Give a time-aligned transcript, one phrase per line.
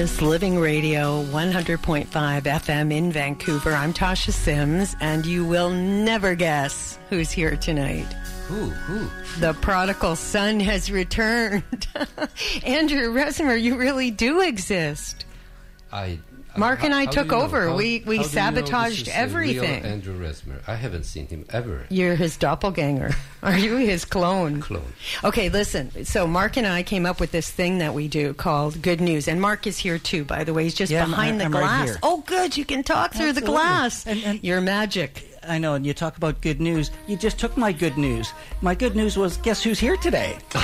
[0.00, 3.72] Conscious Living Radio, 100.5 FM in Vancouver.
[3.72, 8.10] I'm Tasha Sims, and you will never guess who's here tonight.
[8.48, 8.70] Who?
[8.70, 9.10] Who?
[9.40, 11.86] The prodigal son has returned.
[12.64, 15.26] Andrew Resmer, you really do exist.
[15.92, 16.18] I.
[16.56, 17.44] Mark and I how took do you know?
[17.46, 17.68] over.
[17.70, 19.82] How- We- we how do you know this sabotaged is everything.
[19.84, 20.60] Andrew Resmer.
[20.66, 21.86] I haven't seen him ever.
[21.90, 23.10] You're his doppelganger.
[23.42, 24.60] Are you his clone?
[24.60, 24.92] Clone.
[25.24, 26.04] Okay, listen.
[26.04, 29.28] So Mark and I came up with this thing that we do called Good News,
[29.28, 30.24] and Mark is here too.
[30.24, 31.88] By the way, he's just Yeah, I'm- behind the I'm right glass.
[31.88, 31.98] here.
[32.02, 32.56] oh, good.
[32.56, 34.06] You can talk through the glass.
[34.06, 35.26] And- and- You're magic.
[35.48, 36.90] I know, and you talk about good news.
[37.06, 38.30] You just took my good news.
[38.60, 40.36] My good news was guess who's here today?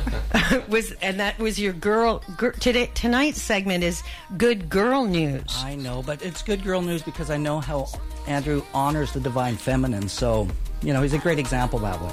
[0.68, 2.22] was and that was your girl.
[2.36, 4.02] Gir, today tonight's segment is
[4.36, 5.44] Good Girl News.
[5.58, 7.88] I know, but it's good girl news because I know how
[8.26, 10.08] Andrew honors the divine feminine.
[10.08, 10.48] So,
[10.82, 12.12] you know, he's a great example that way.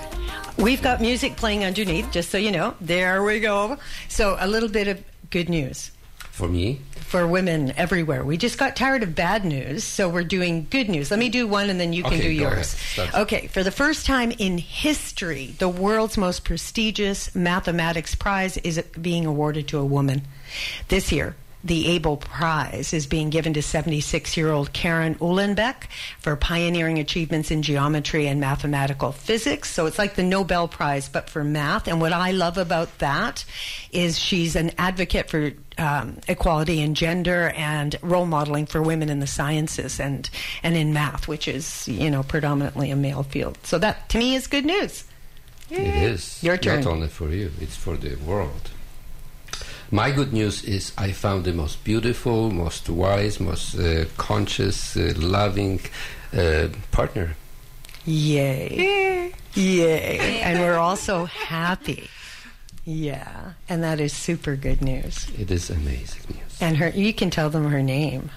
[0.57, 2.75] We've got music playing underneath, just so you know.
[2.81, 3.77] There we go.
[4.07, 5.91] So a little bit of good news.
[6.39, 8.23] For me, for women everywhere.
[8.23, 11.11] We just got tired of bad news, so we're doing good news.
[11.11, 12.77] Let me do one and then you can Okay, do yours.
[13.13, 19.25] Okay, for the first time in history, the world's most prestigious mathematics prize is being
[19.25, 20.21] awarded to a woman.
[20.87, 25.87] This year, the Abel Prize is being given to 76 year old Karen Uhlenbeck
[26.19, 29.69] for pioneering achievements in geometry and mathematical physics.
[29.69, 31.87] So it's like the Nobel Prize, but for math.
[31.87, 33.43] And what I love about that
[33.91, 39.19] is she's an advocate for um, equality in gender and role modeling for women in
[39.19, 40.29] the sciences and,
[40.63, 43.57] and in math, which is, you know, predominantly a male field.
[43.63, 45.03] So that, to me, is good news.
[45.69, 46.83] it is Your turn.
[46.83, 48.71] not only for you; it's for the world.
[49.91, 55.13] My good news is I found the most beautiful, most wise, most uh, conscious, uh,
[55.17, 55.81] loving
[56.31, 57.35] uh, partner.
[58.05, 59.33] Yay.
[59.55, 60.41] Yay.
[60.41, 62.07] And we're also happy.
[62.85, 63.53] Yeah.
[63.67, 65.27] And that is super good news.
[65.37, 66.61] It is amazing news.
[66.61, 68.29] And her you can tell them her name.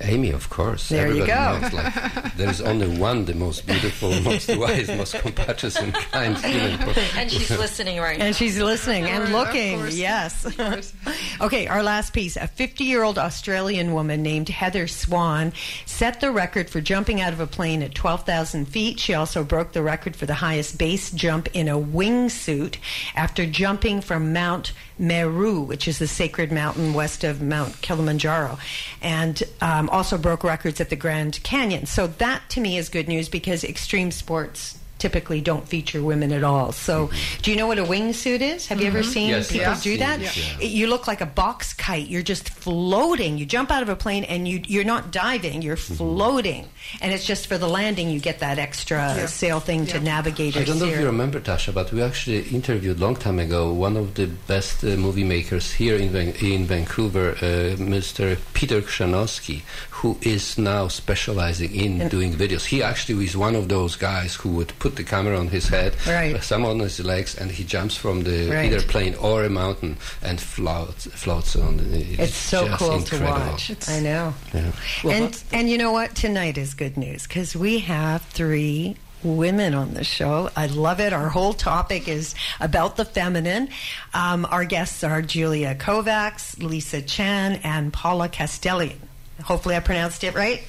[0.00, 0.88] Amy, of course.
[0.88, 1.58] There you go.
[1.60, 6.80] Knows, like, there's only one, the most beautiful, most wise, most compassionate, and kind human.
[7.16, 8.26] And she's listening right now.
[8.26, 9.78] And she's listening and Of looking.
[9.80, 9.96] course.
[9.96, 10.46] Yes.
[11.40, 12.36] okay, our last piece.
[12.36, 15.52] A 50 year old Australian woman named Heather Swan
[15.86, 19.00] set the record for jumping out of a plane at 12,000 feet.
[19.00, 22.76] She also broke the record for the highest base jump in a wingsuit
[23.14, 28.58] after jumping from Mount Meru, which is the sacred mountain west of Mount Kilimanjaro,
[29.00, 31.86] and um, also broke records at the Grand Canyon.
[31.86, 36.44] So that to me is good news because extreme sports typically don't feature women at
[36.44, 36.72] all.
[36.72, 37.10] So,
[37.42, 38.66] do you know what a wingsuit is?
[38.68, 40.20] Have you ever seen Yes, people I've do that?
[40.20, 40.60] yeah.
[40.60, 42.08] You look like a box kite.
[42.08, 43.38] You're just floating.
[43.38, 45.62] You jump out of a plane and you you're not diving.
[45.62, 45.94] You're Mm-hmm.
[45.94, 46.64] floating,
[47.00, 48.10] and it's just for the landing.
[48.10, 50.56] You get that extra sail thing to navigate.
[50.56, 53.96] I don't know if you remember, Tasha, but we actually interviewed long time ago one
[53.96, 58.36] of the best uh, movie makers here in Van- in Vancouver, uh, Mr.
[58.54, 62.64] Peter Krzanowski, who is now specializing in doing videos.
[62.66, 65.94] He actually is one of those guys who would put the camera on his head,
[66.06, 66.34] Right.
[66.36, 68.66] uh, some on his legs, and he jumps from the Right.
[68.72, 71.80] either plane or a mountain and floats floats on.
[71.92, 73.50] It's, It's so just cool to incredible.
[73.52, 73.70] watch.
[73.88, 74.34] I know.
[74.54, 74.72] Yeah.
[75.10, 76.14] and and you know what?
[76.14, 80.48] Tonight is good news because we have three women on the show.
[80.54, 81.12] I love it.
[81.12, 83.68] Our whole topic is about the feminine.
[84.14, 88.98] Um, our guests are Julia Kovacs, Lisa Chan, and Paula Castellon.
[89.42, 90.62] Hopefully, I pronounced it right.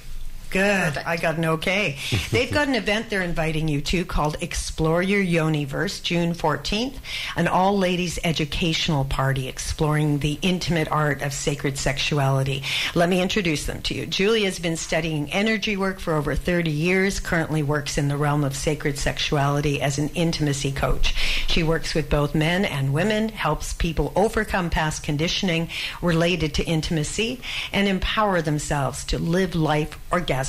[0.50, 0.98] Good.
[0.98, 1.96] I got an okay.
[2.32, 6.96] They've got an event they're inviting you to called Explore Your Yoniverse, June 14th,
[7.36, 12.64] an all ladies educational party exploring the intimate art of sacred sexuality.
[12.96, 14.06] Let me introduce them to you.
[14.06, 18.56] Julia's been studying energy work for over 30 years, currently works in the realm of
[18.56, 21.14] sacred sexuality as an intimacy coach.
[21.46, 25.68] She works with both men and women, helps people overcome past conditioning
[26.02, 27.40] related to intimacy,
[27.72, 30.39] and empower themselves to live life orgasmically.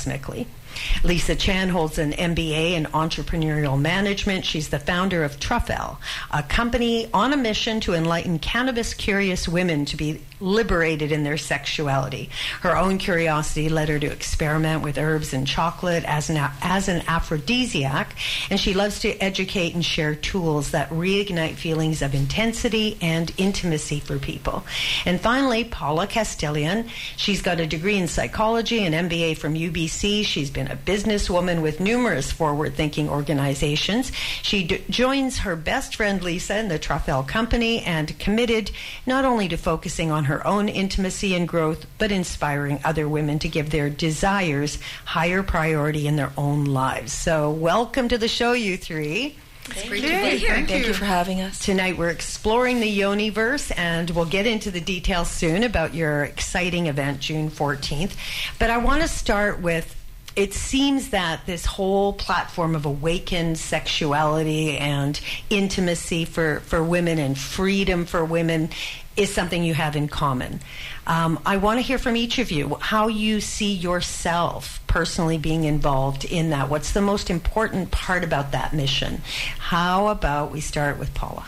[1.04, 4.44] Lisa Chan holds an MBA in entrepreneurial management.
[4.44, 5.98] She's the founder of TrufElle,
[6.30, 11.38] a company on a mission to enlighten cannabis curious women to be liberated in their
[11.38, 12.28] sexuality.
[12.60, 17.02] Her own curiosity led her to experiment with herbs and chocolate as an, as an
[17.06, 18.16] aphrodisiac,
[18.50, 24.00] and she loves to educate and share tools that reignite feelings of intensity and intimacy
[24.00, 24.64] for people.
[25.06, 26.88] And finally, Paula Castellon.
[27.16, 30.24] She's got a degree in psychology, an MBA from UBC.
[30.24, 34.12] She's been a businesswoman with numerous forward thinking organizations.
[34.42, 38.70] She d- joins her best friend Lisa in the TrufElle Company and committed
[39.06, 43.48] not only to focusing on her own intimacy and growth, but inspiring other women to
[43.48, 47.12] give their desires higher priority in their own lives.
[47.12, 49.36] So, welcome to the show, you three.
[49.66, 50.54] It's great Yay, to be here.
[50.54, 50.88] thank Thank you.
[50.88, 51.58] you for having us.
[51.60, 56.88] Tonight we're exploring the Yoniverse and we'll get into the details soon about your exciting
[56.88, 58.14] event June 14th.
[58.58, 59.96] But I want to start with
[60.34, 65.20] it seems that this whole platform of awakened sexuality and
[65.50, 68.70] intimacy for, for women and freedom for women
[69.16, 70.60] is something you have in common.
[71.06, 75.64] Um, I want to hear from each of you how you see yourself personally being
[75.64, 76.68] involved in that.
[76.70, 79.20] What's the most important part about that mission?
[79.58, 81.46] How about we start with Paula?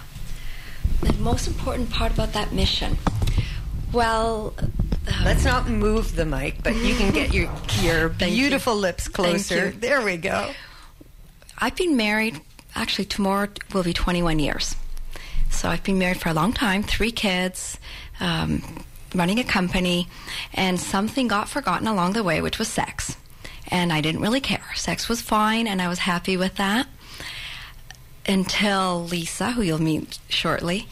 [1.01, 2.99] The most important part about that mission.
[3.93, 7.45] Well, um, Let's not move the mic, but you can get your
[7.83, 8.43] your Thank you.
[8.43, 9.71] beautiful lips closer.
[9.71, 10.51] There we go.
[11.59, 12.41] I've been married,
[12.75, 14.75] actually, tomorrow will be 21 years.
[15.55, 17.79] So I've been married for a long time, three kids,
[18.21, 18.63] um,
[19.15, 20.09] running a company,
[20.53, 23.17] and something got forgotten along the way, which was sex.
[23.69, 24.65] And I didn't really care.
[24.75, 26.87] Sex was fine, and I was happy with that.
[28.27, 30.89] Until Lisa, who you'll meet shortly,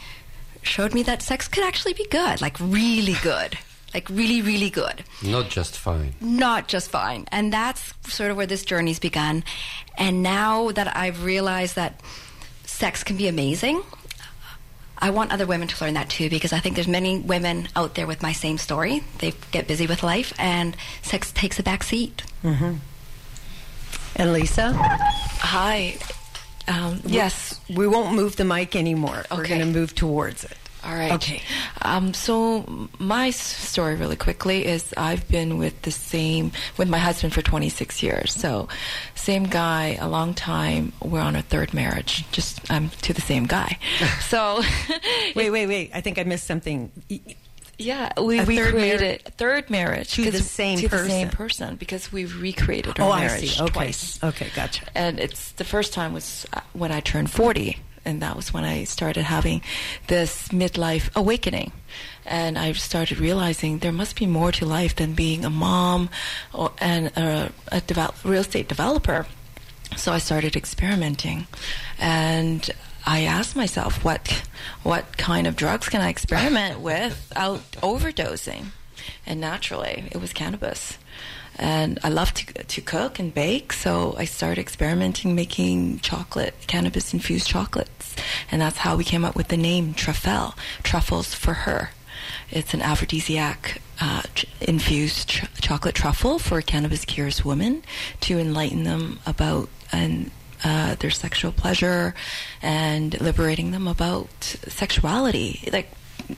[0.61, 3.57] showed me that sex could actually be good, like really good.
[3.93, 6.15] Like really, really good Not just fine.
[6.19, 7.27] not just fine.
[7.31, 9.43] And that's sort of where this journey's begun.
[9.99, 12.01] And now that I've realized that
[12.65, 13.83] sex can be amazing,
[15.03, 17.95] I want other women to learn that too because I think there's many women out
[17.95, 19.03] there with my same story.
[19.19, 22.23] They get busy with life and sex takes a back seat.
[24.15, 25.97] And Lisa, Hi.
[26.69, 27.59] Um, yes.
[27.69, 29.25] we won't move the mic anymore.
[29.29, 30.57] We're going to move towards it.
[30.85, 31.11] All right.
[31.13, 31.41] Okay.
[31.81, 37.33] Um, so my story, really quickly, is I've been with the same with my husband
[37.33, 38.33] for 26 years.
[38.33, 38.67] So,
[39.15, 40.91] same guy, a long time.
[41.01, 42.25] We're on our third marriage.
[42.31, 43.77] Just um, to the same guy.
[44.21, 44.61] so,
[45.35, 45.91] Wait, wait, wait.
[45.93, 46.91] I think I missed something.
[47.79, 51.69] Yeah, we A third recreated third marriage To the same to the same person.
[51.69, 53.63] person because we've recreated our Oh, I marriage see.
[53.63, 53.71] Okay.
[53.73, 54.23] twice.
[54.23, 54.85] Okay, gotcha.
[54.93, 58.63] and it's the first time was uh, when I turned 40 and that was when
[58.63, 59.61] I started having
[60.07, 61.71] this midlife awakening.
[62.25, 66.09] And I started realizing there must be more to life than being a mom
[66.53, 69.25] or, and a, a real estate developer.
[69.95, 71.47] So I started experimenting.
[71.99, 72.69] And
[73.05, 74.43] I asked myself what
[74.83, 78.67] what kind of drugs can I experiment with without overdosing?
[79.25, 80.97] And naturally it was cannabis
[81.57, 87.13] and I love to to cook and bake, so I started experimenting making chocolate, cannabis
[87.13, 88.15] infused chocolates,
[88.51, 91.91] and that's how we came up with the name TrufElle, truffles for her.
[92.49, 97.83] It's an aphrodisiac uh, ch- infused ch- chocolate truffle for cannabis curious women
[98.21, 100.31] to enlighten them about and
[100.63, 102.13] uh, their sexual pleasure
[102.61, 104.29] and liberating them about
[104.67, 105.67] sexuality.
[105.71, 105.91] Like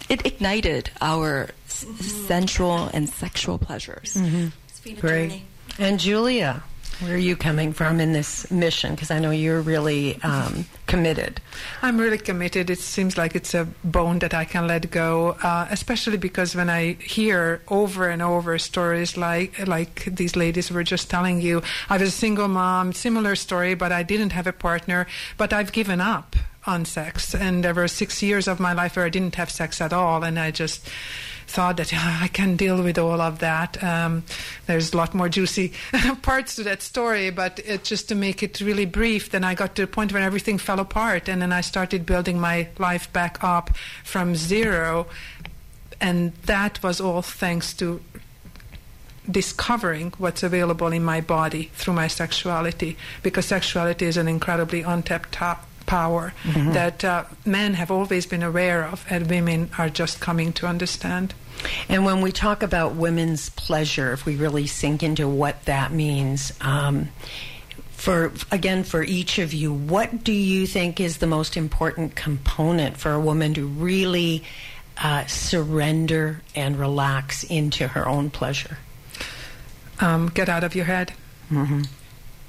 [0.09, 1.85] it ignited our s-
[2.27, 4.15] sensual and sexual pleasures.
[4.15, 5.29] It's been a Great.
[5.29, 5.45] journey.
[5.77, 6.63] And Julia,
[6.99, 8.95] where are you coming from in this mission?
[8.95, 11.41] Because I know you're really um, committed.
[11.81, 12.69] I'm really committed.
[12.69, 16.69] It seems like it's a bone that I can let go, uh, especially because when
[16.69, 21.97] I hear over and over stories like like these ladies were just telling you, I
[21.97, 25.99] was a single mom, similar story, but I didn't have a partner, but I've given
[25.99, 26.35] up
[26.67, 29.81] on sex, and there were six years of my life where I didn't have sex
[29.81, 30.87] at all, and I just
[31.47, 33.81] thought that "Ah, I can deal with all of that.
[33.83, 34.23] Um,
[34.67, 35.73] there's a lot more juicy
[36.21, 39.75] parts to that story, but it, just to make it really brief, then I got
[39.75, 43.43] to a point where everything fell apart, and then I started building my life back
[43.43, 45.07] up from zero,
[46.01, 48.01] and that was all thanks to
[49.29, 55.31] discovering what's available in my body through my sexuality, because sexuality is an incredibly untapped
[55.33, 56.33] to- power
[56.73, 61.33] that uh, men have always been aware of, and women are just coming to understand.
[61.89, 66.51] And when we talk about women's pleasure, if we really sink into what that means,
[66.61, 67.09] um,
[67.91, 72.97] for again for each of you, what do you think is the most important component
[72.97, 74.43] for a woman to really
[74.97, 78.77] uh, surrender and relax into her own pleasure?
[79.99, 81.13] Um, get out of your head.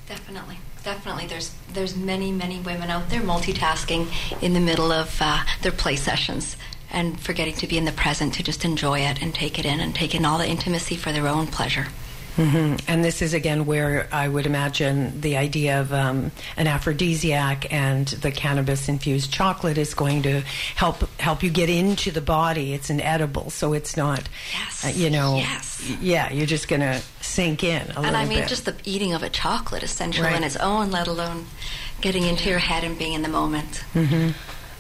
[0.09, 1.27] Definitely, definitely.
[1.27, 4.07] There's there's many many women out there multitasking
[4.43, 6.57] in the middle of uh, their play sessions
[6.93, 9.81] and forgetting to be in the present to just enjoy it and take it in
[9.81, 11.89] and take in all the intimacy for their own pleasure.
[12.37, 17.73] hmm And this is again where I would imagine the idea of um, an aphrodisiac
[17.73, 20.43] and the cannabis infused chocolate is going to
[20.77, 22.73] help help you get into the body.
[22.75, 24.85] It's an edible, so it's not, Yes.
[24.85, 25.83] uh, you know, Yes.
[26.01, 27.01] yeah, you're just going to
[27.37, 28.49] sink in a little and I mean, bit.
[28.49, 30.37] just the eating of a chocolate is sensual Right.
[30.37, 31.47] on its own, let alone
[32.01, 33.85] getting into your head and being in the moment.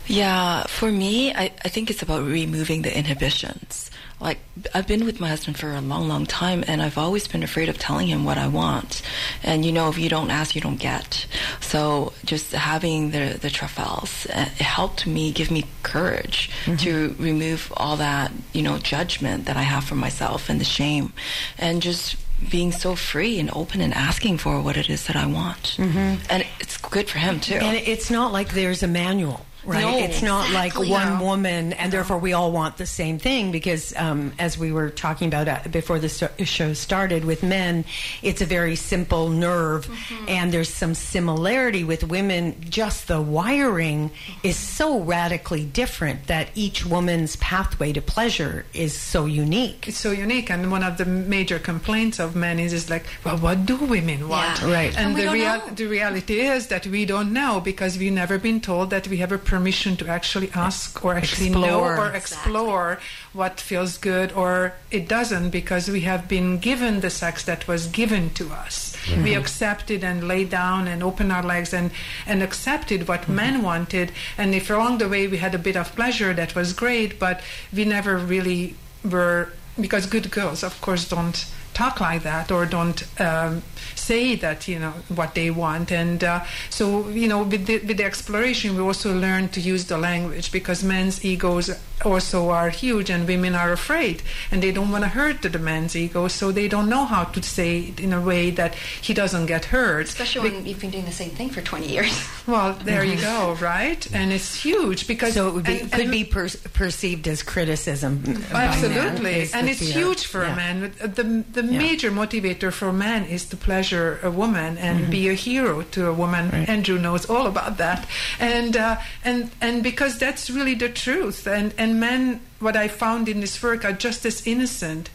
[0.08, 4.38] Yeah, for me, I, I think it's about removing the inhibitions like
[4.74, 7.68] I've been with my husband for a long, long time, and I've always been afraid
[7.68, 9.02] of telling him what I want.
[9.42, 11.26] And you know, if you don't ask, you don't get.
[11.60, 17.70] So just having the the truffles uh, it helped me give me courage to remove
[17.76, 21.12] all that you know judgment that I have for myself and the shame,
[21.58, 22.16] and just
[22.50, 25.76] being so free and open and asking for what it is that I want.
[25.78, 26.22] Mm-hmm.
[26.30, 27.54] And it's good for him too.
[27.54, 29.46] And it's not like there's a manual.
[29.66, 30.88] Right, No, it's not exactly.
[30.88, 31.24] like one No.
[31.24, 33.50] woman, and therefore we all want the same thing.
[33.52, 37.84] Because um, as we were talking about uh, before the show started, with men,
[38.22, 40.28] it's a very simple nerve, Mm-hmm.
[40.28, 42.54] and there's some similarity with women.
[42.68, 44.10] Just the wiring
[44.42, 49.88] is so radically different that each woman's pathway to pleasure is so unique.
[49.88, 53.38] It's so unique, and one of the major complaints of men is, is like, well,
[53.38, 54.60] what do women want?
[54.60, 54.72] Yeah.
[54.72, 54.96] Right.
[54.96, 55.66] And, And the, don't real know.
[55.74, 59.32] the reality is that we don't know because we've never been told that we have
[59.32, 61.98] a permission to actually ask or actually know Explore.
[61.98, 62.98] or explore
[63.32, 67.86] what feels good or it doesn't because we have been given the sex that was
[67.86, 68.76] given to us.
[69.24, 71.90] We accepted and laid down and opened our legs and,
[72.26, 74.12] and accepted what men wanted.
[74.36, 77.40] And if along the way we had a bit of pleasure, that was great, but
[77.72, 81.38] we never really were, because good girls, of course, don't
[81.72, 83.62] talk like that or don't um,
[83.94, 86.40] say that you know what they want and uh,
[86.70, 90.50] so you know with the, with the exploration we also learn to use the language
[90.52, 91.70] because men's egos
[92.04, 95.96] also are huge and women are afraid and they don't want to hurt the man's
[95.96, 99.46] ego so they don't know how to say it in a way that he doesn't
[99.46, 102.12] get hurt Especially when you've been doing the same thing for 20 years.
[102.46, 106.02] well there you go right and it's huge because So it would be, and- could
[106.02, 108.22] and- be per- perceived as criticism.
[108.52, 109.92] Absolutely, and it's fear.
[109.92, 110.52] huge for Yeah.
[110.52, 110.92] a man.
[111.00, 111.78] The the Yeah.
[111.78, 116.08] major motivator for a man is to pleasure a woman and be a hero to
[116.08, 116.46] a woman.
[116.46, 116.56] Mm-hmm.
[116.56, 116.68] Right.
[116.68, 118.06] Andrew knows all about that,
[118.40, 121.46] and uh, and and because that's really the truth.
[121.46, 125.10] And and men, what I found in this work, are just as innocent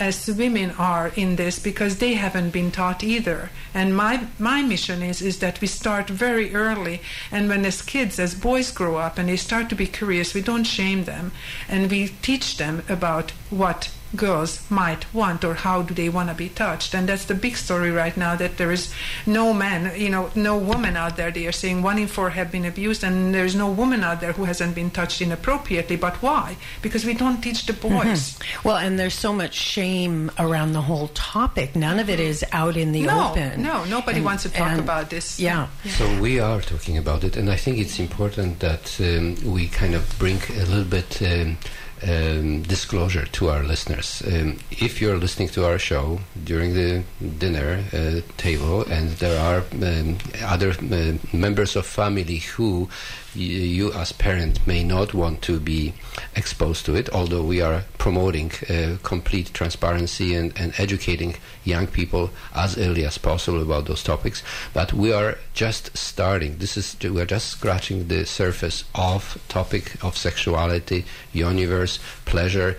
[0.00, 3.50] as women are in this because they haven't been taught either.
[3.74, 7.00] And my my mission is is that we start very early
[7.30, 10.42] and when as kids as boys grow up and they start to be curious, we
[10.42, 11.30] don't shame them
[11.68, 16.34] and we teach them about what girls might want or how do they want to
[16.34, 18.92] be touched and that's the big story right now that there is
[19.26, 22.50] no man you know no woman out there they are saying one in four have
[22.50, 26.56] been abused and there's no woman out there who hasn't been touched inappropriately but why
[26.82, 31.08] because we don't teach the boys Well, and there's so much shame around the whole
[31.08, 31.76] topic.
[31.76, 33.62] None of it is out in the No, open.
[33.62, 35.38] no, nobody And- wants to talk and- about this.
[35.38, 35.68] Yeah.
[35.98, 39.94] So we are talking about it, and I think it's important that um, we kind
[39.94, 41.58] of bring a little bit um,
[42.02, 44.22] um, disclosure to our listeners.
[44.26, 47.02] Um, if you're listening to our show during the
[47.38, 52.88] dinner uh, table, and there are um, other uh, members of family who
[53.34, 55.94] you as parent may not want to be
[56.34, 62.30] exposed to it, although we are promoting uh, complete transparency and, and educating young people
[62.54, 64.42] as early as possible about those topics.
[64.72, 66.58] But we are just starting.
[66.58, 72.76] This is we are just scratching the surface of topic of sexuality, universe, pleasure,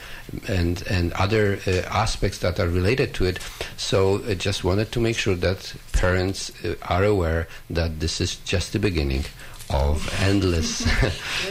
[0.47, 3.39] and and other uh, aspects that are related to it.
[3.77, 8.35] So I just wanted to make sure that parents uh, are aware that this is
[8.37, 9.25] just the beginning
[9.73, 10.85] of endless.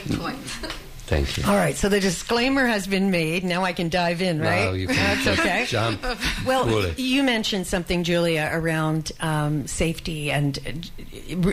[0.06, 0.38] Good point.
[1.06, 1.44] Thank you.
[1.44, 3.42] All right, so the disclaimer has been made.
[3.42, 4.66] Now I can dive in, right?
[4.66, 5.66] Now you can That's just okay.
[5.66, 6.00] jump
[6.46, 6.94] Well, fully.
[6.98, 10.56] you mentioned something, Julia, around um, safety and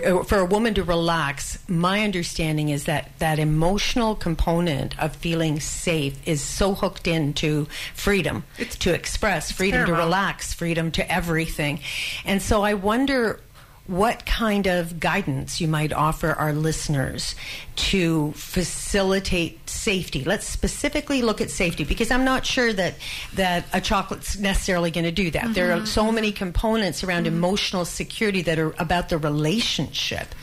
[0.05, 1.57] uh, for a woman to relax.
[1.67, 8.43] My understanding is that that emotional component of feeling safe is so hooked into freedom
[8.77, 11.79] to express, freedom to relax, freedom to everything.
[12.25, 13.39] And so I wonder
[13.87, 17.35] what kind of guidance you might offer our listeners
[17.77, 20.25] to facilitate safety.
[20.25, 22.95] Let's specifically look at safety because I'm not sure that
[23.35, 25.53] that a chocolate's necessarily going to do that.
[25.53, 25.85] There are mm-hmm.
[25.85, 27.37] so many components around mm-hmm.
[27.37, 30.35] emotional security that are about the relationship.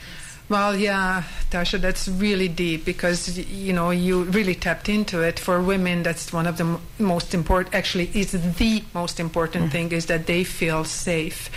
[0.46, 5.38] Well, yeah, Tasha, that's really deep because you know you really tapped into it.
[5.38, 7.74] For women, that's one of the m- most important.
[7.74, 9.72] Actually, is the most important mm-hmm.
[9.72, 11.48] thing is that they feel safe,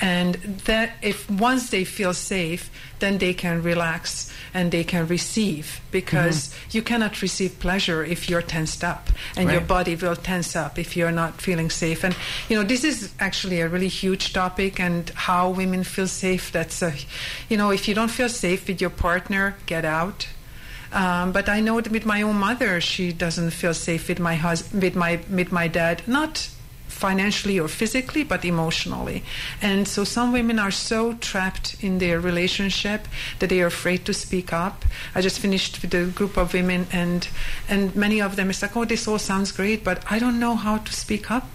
[0.00, 0.34] and
[0.66, 6.54] that if once they feel safe, then they can relax and they can receive because
[6.70, 10.96] you cannot receive pleasure if you're tensed up, and your body will tense up if
[10.96, 12.04] you're not feeling safe.
[12.04, 12.16] And
[12.48, 16.50] you know this is actually a really huge topic, and how women feel safe.
[16.52, 16.94] That's a,
[17.48, 20.28] you know, if you don't feel safe with your partner, get out.
[20.92, 24.36] Um, but I know that with my own mother, she doesn't feel safe with my
[24.36, 26.02] hus- with my with my dad.
[26.06, 26.48] Not
[26.96, 29.22] financially or physically, but emotionally.
[29.60, 33.06] And so some women are so trapped in their relationship
[33.38, 34.84] that they are afraid to speak up.
[35.14, 37.28] I just finished with a group of women, and
[37.68, 40.56] and many of them is like, oh, this all sounds great, but I don't know
[40.56, 41.46] how to speak up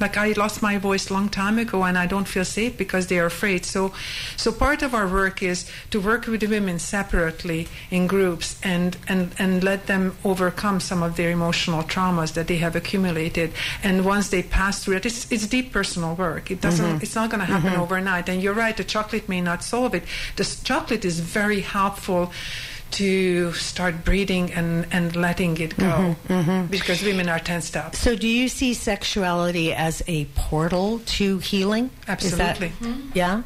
[0.00, 3.18] like I lost my voice long time ago and I don't feel safe because they
[3.18, 3.64] are afraid.
[3.64, 3.92] So
[4.36, 9.34] so part of our work is to work with women separately in groups and, and,
[9.38, 13.52] and let them overcome some of their emotional traumas that they have accumulated.
[13.82, 16.50] And once they pass through it, it's, it's deep personal work.
[16.50, 17.02] It doesn't mm-hmm.
[17.02, 17.82] it's not gonna happen mm-hmm.
[17.82, 18.28] overnight.
[18.28, 20.04] And you're right, the chocolate may not solve it.
[20.36, 22.32] The chocolate is very helpful
[22.92, 26.66] to start breathing and, and letting it go mm-hmm, mm-hmm.
[26.66, 27.94] because women are tensed up.
[27.94, 31.90] So, do you see sexuality as a portal to healing?
[32.08, 32.68] Is that- Absolutely.
[32.68, 33.10] Mm-hmm.
[33.14, 33.42] yeah.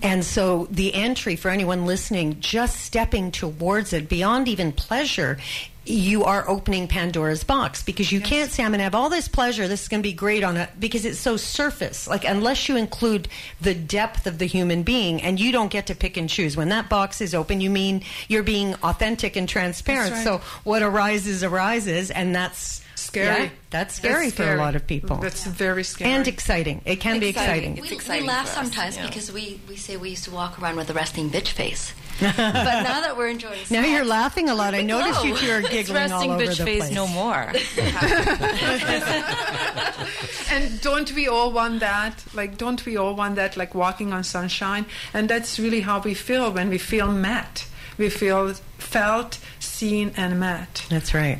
[0.00, 5.38] And so, the entry for anyone listening, just stepping towards it, beyond even pleasure,
[5.88, 9.28] you are opening Pandora's box because you can't say, I'm going to have all this
[9.28, 9.66] pleasure.
[9.68, 12.06] This is going to be great on it because it's so surface.
[12.06, 13.28] Like, unless you include
[13.60, 16.56] the depth of the human being and you don't get to pick and choose.
[16.56, 20.12] When that box is open, you mean you're being authentic and transparent.
[20.12, 20.24] Right.
[20.24, 22.10] So, what arises, arises.
[22.10, 23.44] And that's Scary.
[23.44, 25.16] yeah, that's scary That's for a lot of people.
[25.16, 26.10] That's very scary.
[26.10, 26.82] and exciting.
[26.84, 27.78] It can be exciting.
[27.78, 29.06] It's we, exciting we laugh for us, sometimes yeah.
[29.06, 31.94] because we, we say we used to walk around with a resting bitch face.
[32.20, 34.74] but now that we're enjoying Now you're laughing a lot.
[34.74, 35.36] I noticed you No.
[35.36, 36.94] two are It's giggling all resting over bitch the phase place.
[36.94, 37.52] no more.
[40.50, 42.24] and don't we all want that?
[42.34, 43.56] Like, don't we all want that?
[43.56, 47.66] Like walking on sunshine, and that's really how we feel when we feel met.
[47.98, 50.84] We feel felt, seen, and met.
[50.88, 51.38] That's right.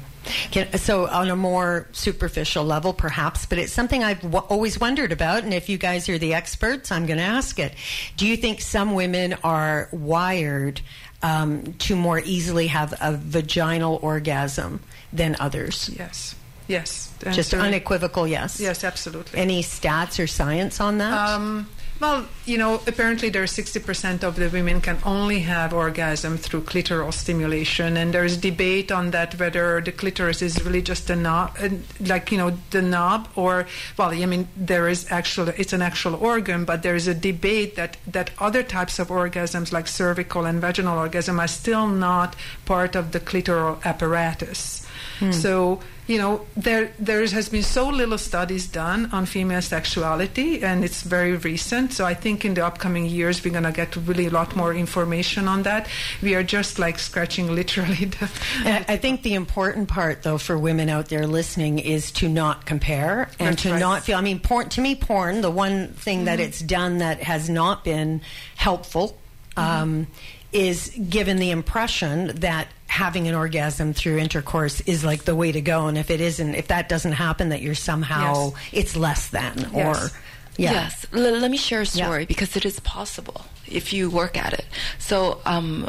[0.51, 5.13] Can, so, on a more superficial level, perhaps, but it's something I've w- always wondered
[5.13, 5.43] about.
[5.45, 7.75] And if you guys are the experts, I'm going to ask it.
[8.17, 10.81] Do you think some women are wired
[11.23, 14.81] um, to more easily have a vaginal orgasm
[15.13, 15.91] than others?
[15.99, 16.35] Yes,
[16.67, 17.13] yes.
[17.25, 18.61] And Just so- unequivocal, yes.
[18.61, 19.39] Yes, absolutely.
[19.39, 21.13] Any stats or science on that?
[21.13, 21.69] Um,
[22.01, 26.63] well, you know, apparently there are 60% of the women can only have orgasm through
[26.63, 31.57] clitoral stimulation, and there's debate on that whether the clitoris is really just a knob,
[31.61, 31.69] uh,
[32.01, 36.15] like you know, the knob, or well, I mean, there is actual, it's an actual
[36.15, 40.61] organ, but there is a debate that that other types of orgasms, like cervical and
[40.61, 44.87] vaginal orgasm, are still not part of the clitoral apparatus.
[45.33, 50.83] So you know there there has been so little studies done on female sexuality, and
[50.83, 51.93] it's very recent.
[51.93, 55.47] So I think in the upcoming years we're gonna get really a lot more information
[55.47, 55.87] on that.
[56.23, 58.31] We are just like scratching literally the.
[58.65, 62.65] I I think the important part, though, for women out there listening is to not
[62.65, 63.79] compare and That's to right.
[63.81, 64.17] not feel.
[64.17, 67.85] I mean, porn, to me, porn, the one thing that it's done that has not
[67.85, 68.23] been
[68.57, 69.19] helpful
[69.59, 70.07] um,
[70.53, 75.61] is given the impression that having an orgasm through intercourse is like the way to
[75.61, 75.87] go.
[75.87, 78.55] And if it isn't, if that doesn't happen, that you're somehow, Yes.
[78.73, 79.95] it's less than or.
[79.95, 80.15] Yes.
[80.57, 80.73] Yeah.
[80.73, 81.07] Yes.
[81.15, 82.07] L- let me share a Yeah.
[82.07, 84.65] story because it is possible if you work at it.
[84.99, 85.89] So, um,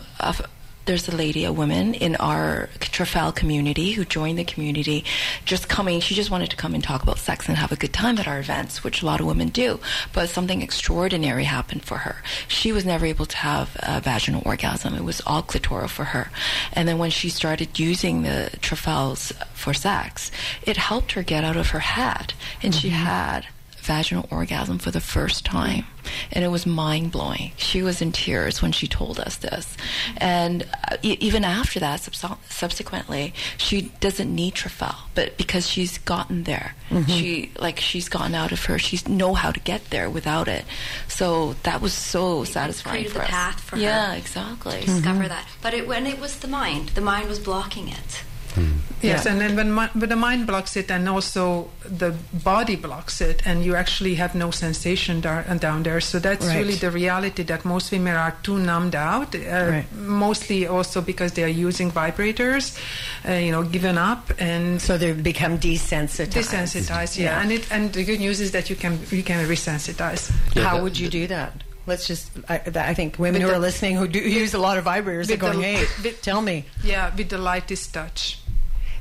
[0.89, 5.05] there's a lady, a woman in our TrufElle community who joined the community
[5.45, 5.99] just coming.
[5.99, 8.27] She just wanted to come and talk about sex and have a good time at
[8.27, 9.79] our events, which a lot of women do.
[10.13, 12.23] But something extraordinary happened for her.
[12.47, 14.95] She was never able to have a vaginal orgasm.
[14.95, 16.31] It was all clitoral for her.
[16.73, 20.31] And then when she started using the TrufElles for sex,
[20.63, 22.33] it helped her get out of her head.
[22.63, 23.05] And she mm-hmm.
[23.05, 23.45] had
[23.77, 25.85] vaginal orgasm for the first time.
[26.31, 27.51] And it was mind blowing.
[27.57, 29.75] She was in tears when she told us this.
[30.17, 35.97] And uh, e- even after that, subs- subsequently, she doesn't need TrufElle, but because she's
[35.99, 36.75] gotten there,
[37.07, 38.77] she like she's gotten out of her.
[38.79, 40.65] She know how to get there without it.
[41.07, 43.29] So that was so satisfying created for the us.
[43.29, 43.81] path for her.
[43.81, 44.81] yeah, exactly.
[44.81, 45.47] discover that.
[45.61, 48.23] But it, when it was the mind, the mind was blocking it.
[49.01, 49.31] Yes, Yeah.
[49.31, 52.11] and then when, mi- when the mind blocks it, and also the
[52.43, 56.01] body blocks it, and you actually have no sensation dar- down there.
[56.01, 56.57] So that's Right.
[56.57, 59.33] really the reality that most women are too numbed out.
[59.35, 59.85] Uh, Right.
[59.95, 62.77] Mostly also because they are using vibrators,
[63.27, 66.33] uh, you know, given up and So they become desensitized.
[66.33, 67.17] desensitized.
[67.17, 67.25] Yeah.
[67.25, 67.41] Yeah.
[67.41, 70.31] and it and the good news is that you can you can resensitize.
[70.55, 71.51] Yeah, How that- would you do that?
[71.87, 74.59] Let's just, I, I think women With who the- are listening who do use a
[74.59, 76.65] lot of vibrators are going, the- hey, with- tell me.
[76.83, 78.37] Yeah, with the lightest touch.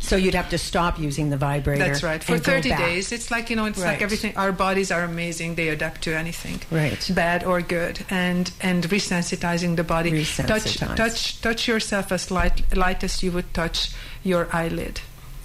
[0.01, 1.85] So you'd have to stop using the vibrator.
[1.85, 2.23] That's right.
[2.23, 3.93] For 30 days, it's like, you know, it's Right.
[3.93, 4.33] like everything.
[4.37, 5.57] Our bodies are amazing.
[5.57, 6.61] They adapt to anything.
[6.71, 7.11] Right.
[7.15, 8.05] Bad or good.
[8.11, 10.11] And and resensitizing the body.
[10.11, 10.97] Touch, Resensitize.
[10.97, 13.91] touch, touch yourself as light, light as you would touch
[14.23, 15.01] your eyelid.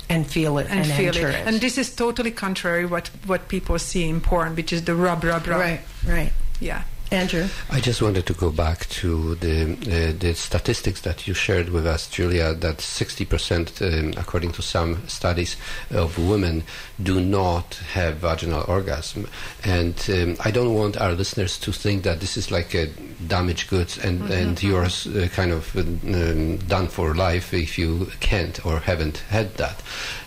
[0.09, 1.23] And feel it and, And, feel it.
[1.23, 1.47] it.
[1.47, 5.23] And this is totally contrary what what people see in porn, which is the rub,
[5.23, 5.59] rub, rub.
[5.59, 6.31] right, right.
[6.59, 6.83] Yeah.
[7.13, 7.47] Andrew?
[7.69, 11.85] I just wanted to go back to the uh, the statistics that you shared with
[11.85, 12.53] us, Julia.
[12.53, 15.55] That 60%, um, according to some studies,
[15.91, 16.63] of women
[17.01, 19.27] do not have vaginal orgasm,
[19.63, 22.87] and um, I don't want our listeners to think that this is like a
[23.27, 24.31] damaged goods and Mm-hmm.
[24.31, 29.55] and you're uh, kind of um, done for life if you can't or haven't had
[29.55, 29.81] that.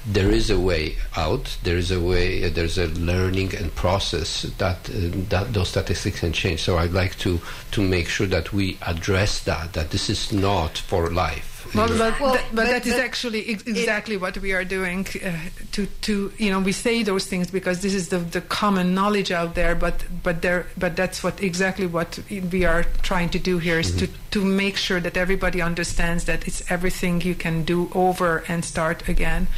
[0.07, 1.57] There is a way out.
[1.62, 2.44] There is a way.
[2.44, 6.61] Uh, there's a learning and process that uh, that those statistics can change.
[6.62, 7.41] So I'd like to
[7.73, 9.73] to make sure that we address that.
[9.73, 11.53] That this is not for life.
[11.75, 14.53] Well, Uh, but, Well, th- but, but- that is but actually ex- exactly what we
[14.53, 15.05] are doing.
[15.25, 15.33] Uh,
[15.73, 19.33] to to you know, we say those things because this is the, the common knowledge
[19.33, 19.75] out there.
[19.75, 22.19] But but there but that's what exactly what
[22.53, 26.47] we are trying to do here is to to make sure that everybody understands that
[26.47, 29.49] it's everything you can do over and start again.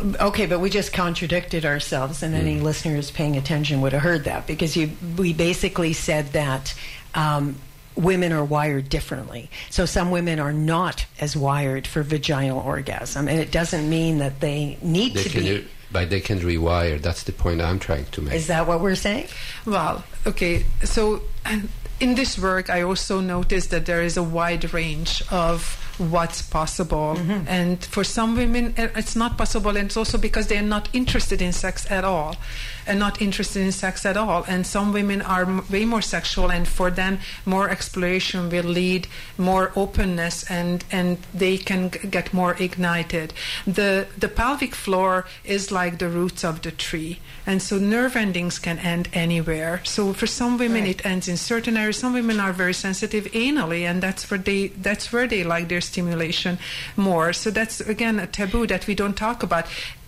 [0.00, 4.46] Okay, but we just contradicted ourselves, and any listeners paying attention would have heard that
[4.46, 6.74] because you, we basically said that
[7.14, 7.56] um,
[7.96, 9.50] women are wired differently.
[9.70, 14.40] So some women are not as wired for vaginal orgasm, and it doesn't mean that
[14.40, 15.68] they need they to can, be.
[15.90, 17.00] but they can rewire.
[17.00, 18.34] That's the point I'm trying to make.
[18.34, 19.28] Is that what we're saying?
[19.64, 20.64] Well, okay.
[20.84, 21.68] So and
[22.00, 27.16] in this work, I also noticed that there is a wide range of what's possible.
[27.46, 29.76] And for some women, it's not possible.
[29.76, 32.36] And it's also because they're not interested in sex at all
[32.86, 34.44] and not interested in sex at all.
[34.48, 39.06] And some women are m- way more sexual, and for them, more exploration will lead
[39.38, 43.32] more openness, and and they can g- get more ignited.
[43.66, 48.58] The the pelvic floor is like the roots of the tree, and so nerve endings
[48.58, 49.80] can end anywhere.
[49.84, 50.90] So for some women, Right.
[51.00, 51.98] it ends in certain areas.
[51.98, 55.80] Some women are very sensitive anally, and that's where they that's where they like their
[55.80, 56.58] stimulation
[56.96, 57.32] more.
[57.32, 59.66] So that's again a taboo that we don't talk about.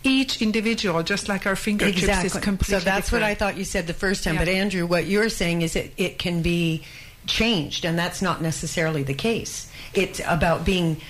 [0.09, 3.87] Each individual, just like our fingertips, is completely So that's what I thought you said
[3.87, 4.35] the first time.
[4.35, 4.41] Yeah.
[4.41, 6.83] But Andrew, what you're saying is it, it can be
[7.27, 9.71] changed, and that's not necessarily the case.
[9.95, 11.01] It's about being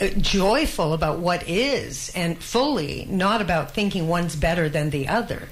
[0.00, 5.48] uh, joyful about what is and fully, not about thinking one's better than the other.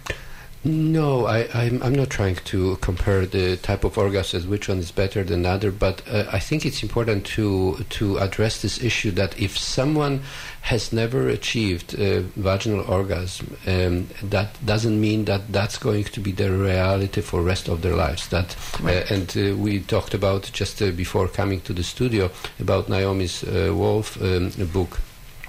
[0.62, 4.92] No, I, I'm, I'm not trying to compare the type of orgasms, which one is
[4.92, 9.40] better than other, but uh, I think it's important to to address this issue that
[9.40, 10.20] if someone
[10.60, 16.32] has never achieved uh, vaginal orgasm, um, that doesn't mean that that's going to be
[16.32, 18.28] their reality for rest of their lives.
[18.28, 22.90] That uh, and uh, we talked about just uh, before coming to the studio about
[22.90, 25.00] Naomi's uh, Wolf um, book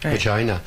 [0.04, 0.14] Right.
[0.14, 0.62] vagina,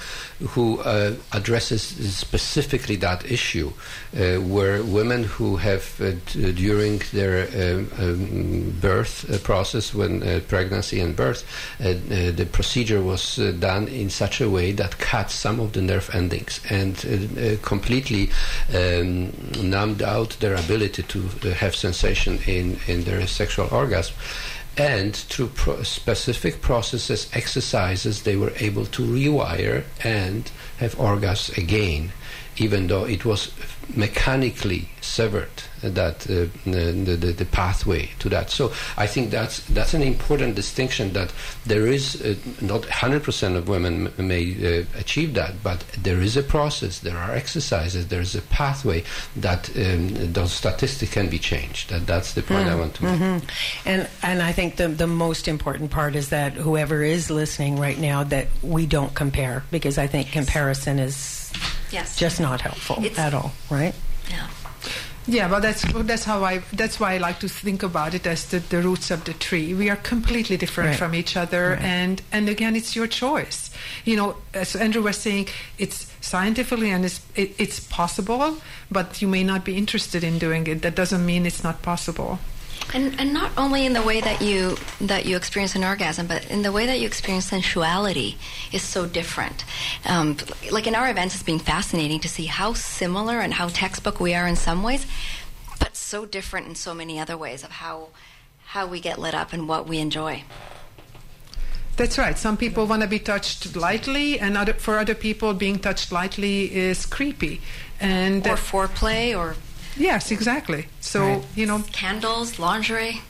[0.51, 3.73] who uh, addresses specifically that issue,
[4.17, 10.23] uh, where women who have uh, d- during their um, um, birth uh, process, when
[10.23, 11.45] uh, pregnancy and birth,
[11.79, 16.61] the procedure was done in such a way that cut some of the nerve endings
[16.71, 16.97] and
[17.63, 18.31] completely
[18.73, 21.21] um, numbed out their ability to
[21.55, 24.15] have sensation in, in their sexual orgasm
[24.77, 32.13] and through pro- specific processes, exercises, they were able to rewire and have orgasms again,
[32.57, 33.53] even though it was
[33.95, 38.51] mechanically severed that uh, the, the, the pathway to that.
[38.51, 41.33] So I think that's that's an important distinction that
[41.67, 46.37] there is uh, not 100% of women m- may uh, achieve that, but there is
[46.37, 49.03] a process, there are exercises, there is a pathway
[49.37, 51.91] that um, those statistics can be changed.
[51.91, 53.21] That that's the point I want to make.
[53.21, 53.43] Mhm.
[53.87, 57.99] And and I think the the most important part is that whoever is listening right
[57.99, 61.53] now that we don't compare because I think comparison is
[61.91, 62.17] Yes.
[62.17, 63.95] just not helpful It's- at all, right?
[64.31, 64.47] Yeah.
[65.27, 68.45] Yeah, well, that's that's how I that's why I like to think about it as
[68.47, 69.73] the, the roots of the tree.
[69.73, 70.99] We are completely different Right.
[70.99, 73.71] from each other, and and again, it's your choice.
[74.05, 78.59] You know, as Andrew was saying, it's scientifically and it's it, it's possible,
[78.91, 80.83] but you may not be interested in doing it.
[80.83, 82.39] That doesn't mean it's not possible.
[82.93, 86.49] And, and not only in the way that you that you experience an orgasm, but
[86.49, 88.37] in the way that you experience sensuality
[88.73, 89.65] is so different.
[90.05, 90.37] Um,
[90.71, 94.35] like in our events, it's been fascinating to see how similar and how textbook we
[94.35, 95.07] are in some ways,
[95.81, 98.09] but so different in so many other ways of how
[98.67, 100.45] how we get lit up and what we enjoy.
[101.97, 102.37] That's right.
[102.37, 106.75] Some people want to be touched lightly, and other, for other people, being touched lightly
[106.75, 107.61] is creepy.
[108.01, 109.55] And Or foreplay, or
[109.97, 110.87] yes, exactly.
[111.01, 111.45] So Right.
[111.55, 113.21] you know, candles, lingerie.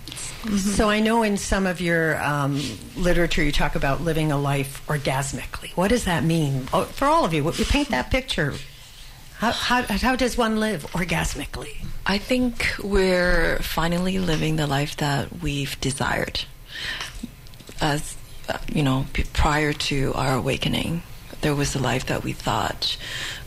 [0.59, 2.61] So I know in some of your um,
[2.97, 5.75] literature you talk about living a life orgasmically.
[5.75, 7.45] What does that mean oh, for all of you?
[7.45, 8.53] We paint that picture.
[9.39, 11.85] How, how, how does one live orgasmically?
[12.07, 16.45] I think we're finally living the life that we've desired.
[17.81, 18.15] As
[18.49, 21.03] uh, you know, prior to our awakening,
[21.45, 22.97] there was a life that we thought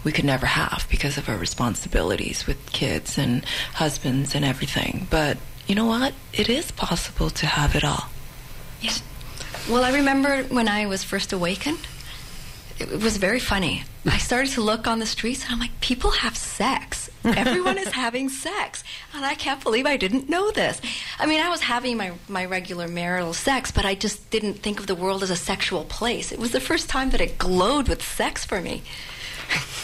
[0.03, 5.07] we could never have because of our responsibilities with kids and husbands and everything.
[5.09, 6.13] But you know what?
[6.31, 8.05] It is possible to have it all.
[8.81, 9.01] Yes.
[9.67, 11.79] Well, I remember when I was first awakened,
[12.77, 13.83] it was very funny.
[14.05, 17.06] I started to look on the streets and I'm like, people have sex.
[17.35, 18.83] Everyone is having sex.
[19.13, 20.81] And I can't believe I didn't know this.
[21.19, 24.79] I mean, I was having my, my regular marital sex, but I just didn't think
[24.79, 26.31] of the world as a sexual place.
[26.31, 28.83] It was the first time that it glowed with sex for me.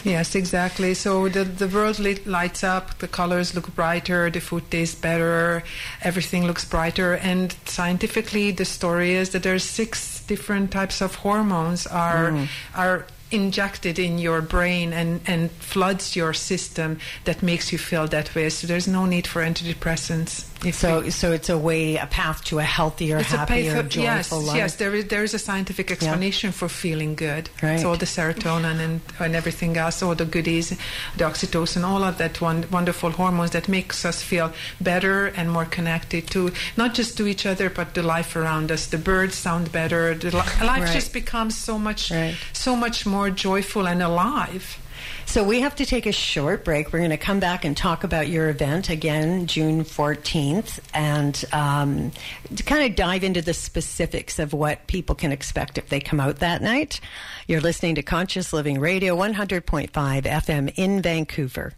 [0.03, 0.93] Yes, exactly.
[0.95, 5.63] So the the world lit, lights up, the colors look brighter, the food tastes better,
[6.01, 7.13] everything looks brighter.
[7.13, 12.47] And scientifically, the story is that there's six different types of hormones are mm.
[12.75, 18.33] are injected in your brain and, and floods your system that makes you feel that
[18.35, 18.49] way.
[18.49, 20.52] So there's no need for antidepressants.
[20.65, 23.77] If So, we- so it's a way, a path to a healthier, it's a happier,
[23.77, 24.57] of- joyful yes, life.
[24.57, 24.75] yes.
[24.75, 27.49] There is there is a scientific explanation for feeling good.
[27.61, 27.79] Right.
[27.79, 30.69] So the serotonin and, and everything else, all the goodies,
[31.17, 35.65] the oxytocin, all of that one, wonderful hormones that makes us feel better and more
[35.65, 38.85] connected to not just to each other but the life around us.
[38.87, 40.13] The birds sound better.
[40.15, 40.93] The li- life Right.
[40.93, 42.35] just becomes so much Right.
[42.53, 44.77] so much more joyful and alive.
[45.25, 46.93] So we have to take a short break.
[46.93, 52.11] We're going to come back and talk about your event again, June 14th, and um,
[52.55, 56.19] to kind of dive into the specifics of what people can expect if they come
[56.19, 56.99] out that night.
[57.47, 61.73] You're listening to Conscious Living Radio, 100.5 FM in Vancouver.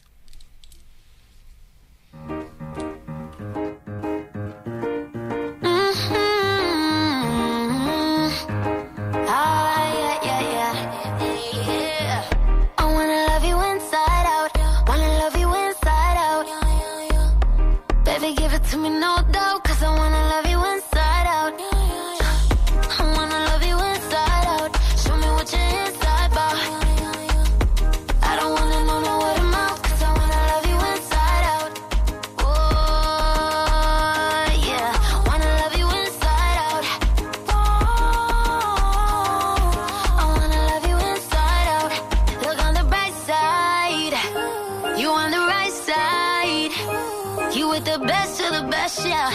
[48.85, 49.31] Yeah.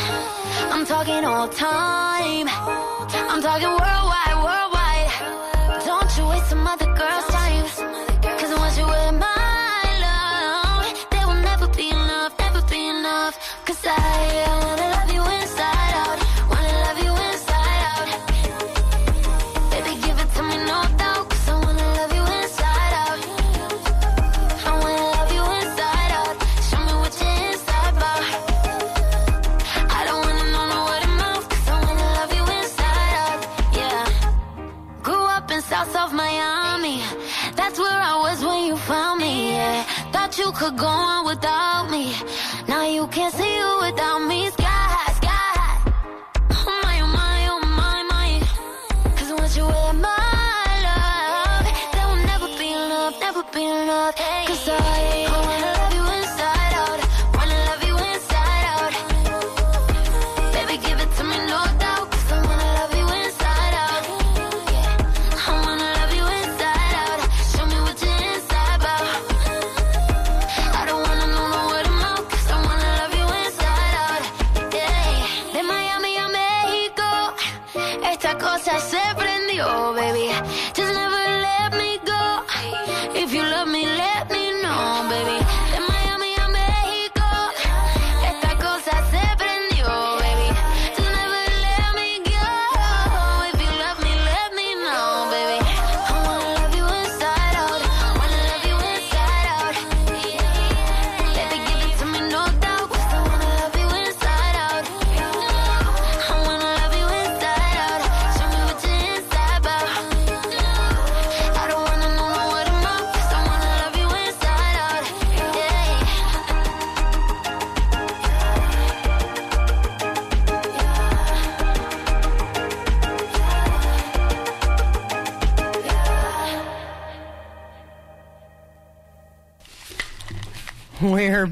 [0.70, 2.46] I'm talking all time.
[3.30, 5.10] I'm talking worldwide, worldwide.
[5.84, 7.64] Don't you waste some other girl's time.
[8.38, 13.34] Cause once you with my love, there will never be enough, never be enough.
[13.66, 14.89] Cause I, I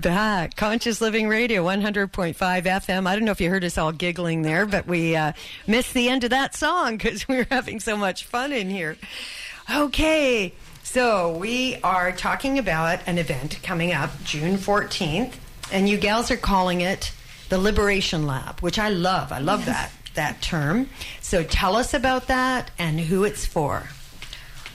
[0.01, 0.57] back.
[0.57, 3.07] Conscious Living Radio, 100.5 FM.
[3.07, 5.33] I don't know if you heard us all giggling there, but we uh,
[5.67, 8.97] missed the end of that song because we were having so much fun in here.
[9.75, 15.35] Okay, so we are talking about an event coming up June 14th,
[15.71, 17.13] and you gals are calling it
[17.49, 19.33] the Liberation Lab, which I love.
[19.33, 20.89] I love that that term.
[21.21, 23.85] So tell us about that and who it's for.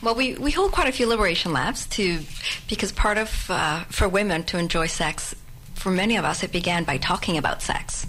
[0.04, 2.20] Well, we, we hold quite a few liberation labs to
[2.68, 5.34] because part of uh, for women to enjoy sex,
[5.76, 8.06] for many of us, it began by talking about sex.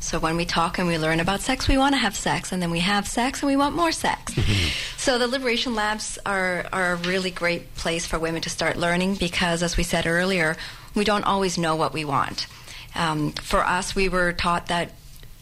[0.00, 2.62] So when we talk and we learn about sex, we want to have sex, and
[2.62, 4.34] then we have sex and we want more sex.
[4.96, 9.16] so the Liberation Labs are, are a really great place for women to start learning
[9.16, 10.56] because, as we said earlier,
[10.94, 12.46] we don't always know what we want.
[12.94, 14.92] Um, for us, we were taught that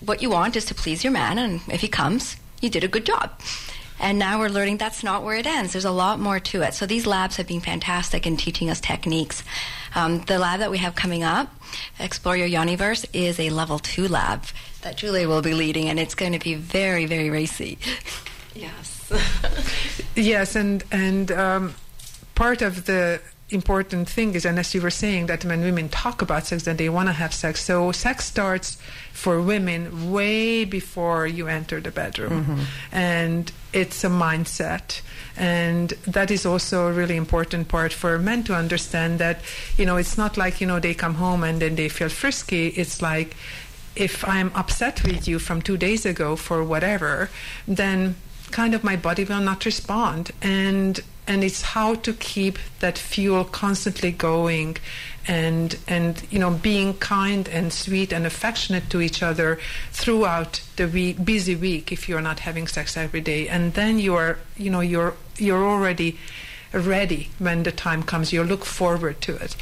[0.05, 2.89] what you want is to please your man, and if he comes, you did a
[2.89, 3.31] good job.
[4.03, 5.73] And now we're learning that's not where it ends.
[5.73, 6.75] There's a lot more to it.
[6.75, 9.45] So these labs have been fantastic in teaching us techniques.
[9.95, 11.55] Um, the lab that we have coming up,
[12.01, 14.45] Explore Your Yoniverse, is a level two lab
[14.83, 17.79] that Julie will be leading, and it's going to be very, very racy.
[18.55, 19.11] Yes.
[20.15, 21.75] Yes, and and um,
[22.35, 26.23] part of the important thing is, and as you were saying, that when women talk
[26.23, 27.63] about sex, that they want to have sex.
[27.63, 28.79] So sex starts
[29.13, 32.63] for women way before you enter the bedroom, mm-hmm.
[32.93, 35.01] and it's a mindset.
[35.37, 39.41] And that is also a really important part for men to understand that,
[39.79, 42.69] you know, it's not like, you know, they come home and then they feel frisky.
[42.69, 43.35] It's like,
[43.97, 47.31] if I'm upset with you from two days ago for whatever,
[47.67, 48.17] then
[48.51, 50.31] kind of my body will not respond.
[50.43, 54.77] And and it's how to keep that fuel constantly going
[55.29, 59.59] and and you know being kind and sweet and affectionate to each other
[59.93, 63.49] throughout the week, busy week if you're not having sex every day.
[63.49, 66.19] And then you're you know you're you're already
[66.73, 68.33] ready when the time comes.
[68.33, 69.55] You look forward to it.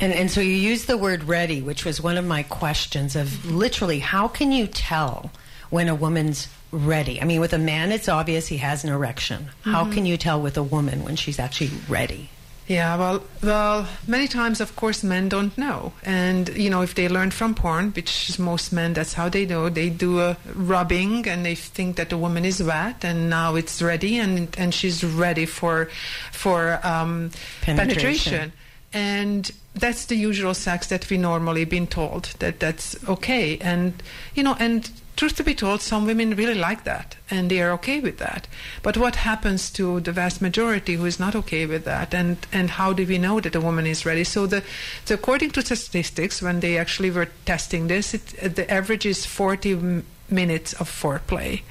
[0.00, 3.48] And, and so you use the word ready, which was one of my questions of
[3.48, 5.30] literally how can you tell
[5.70, 7.20] when a woman's ready?
[7.20, 9.50] I mean, with a man, it's obvious he has an erection.
[9.62, 12.30] How can you tell with a woman when she's actually ready?
[12.66, 17.08] Yeah, well, well, many times, of course, men don't know, and you know, if they
[17.08, 19.68] learn from porn, which is most men, that's how they know.
[19.68, 23.82] They do a rubbing, and they think that the woman is wet, and now it's
[23.82, 25.90] ready, and and she's ready for
[26.32, 28.52] for um, Penetration.
[28.94, 34.02] and that's the usual sex that we normally been told that that's okay, and
[34.34, 37.70] you know, and truth to be told, some women really like that and they are
[37.72, 38.46] okay with that.
[38.82, 42.14] But what happens to the vast majority who is not okay with that?
[42.14, 44.24] And, and how do we know that a woman is ready?
[44.24, 44.62] So, the,
[45.04, 49.72] so according to statistics, when they actually were testing this, it, the average is 40
[49.72, 51.62] m- minutes of foreplay.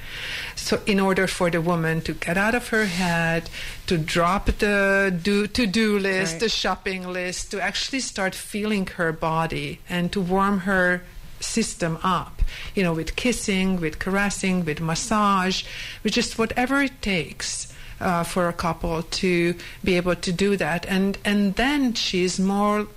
[0.55, 3.49] So, in order for the woman to get out of her head,
[3.87, 6.39] to drop the do, to-do list, Right.
[6.41, 11.03] the shopping list, to actually start feeling her body and to warm her
[11.43, 12.41] system up,
[12.75, 15.63] you know, with kissing, with caressing, with massage,
[16.03, 17.67] with just whatever it takes.
[17.99, 22.87] Uh, for a couple to be able to do that, and and then she's more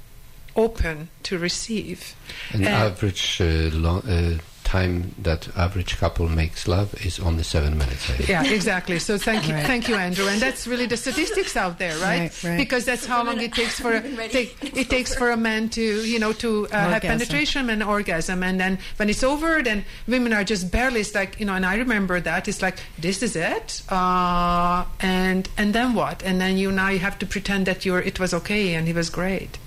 [0.56, 2.16] open to receive.
[2.52, 7.79] An And- average uh, lo- uh, time that average couple makes love is only seven
[7.79, 8.11] minutes.
[8.11, 8.29] I think.
[8.29, 8.98] Yeah, exactly.
[8.98, 9.66] So thank you, Right.
[9.66, 10.26] thank you, Andrew.
[10.26, 12.18] And that's really the statistics out there, right?
[12.18, 12.57] Right, right.
[12.59, 15.83] Because that's how long it takes for a, take, it takes for a man to
[16.05, 20.33] you know to uh, have penetration and orgasm, and then when it's over, then women
[20.33, 21.00] are just barely.
[21.00, 25.48] It's like you know, and I remember that it's like this is it, uh, and
[25.57, 26.22] and then what?
[26.24, 28.92] And then you now you have to pretend that you're it was okay and he
[28.92, 29.59] was great.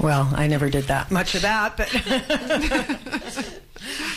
[0.00, 1.88] Well, I never did that much of that, but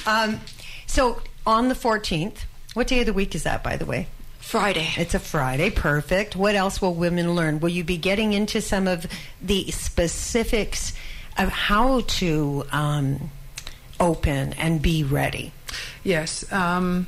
[0.08, 0.40] um,
[0.88, 2.38] so on the 14th,
[2.74, 4.08] what day of the week is that, by the way?
[4.40, 4.90] Friday.
[4.96, 6.36] It's a Friday, perfect.
[6.36, 7.60] What else will women learn?
[7.60, 9.08] Will you be getting into some of
[9.42, 10.94] the specifics
[11.38, 13.32] of how to um,
[14.00, 15.52] open and be ready?
[16.04, 17.08] Yes, um,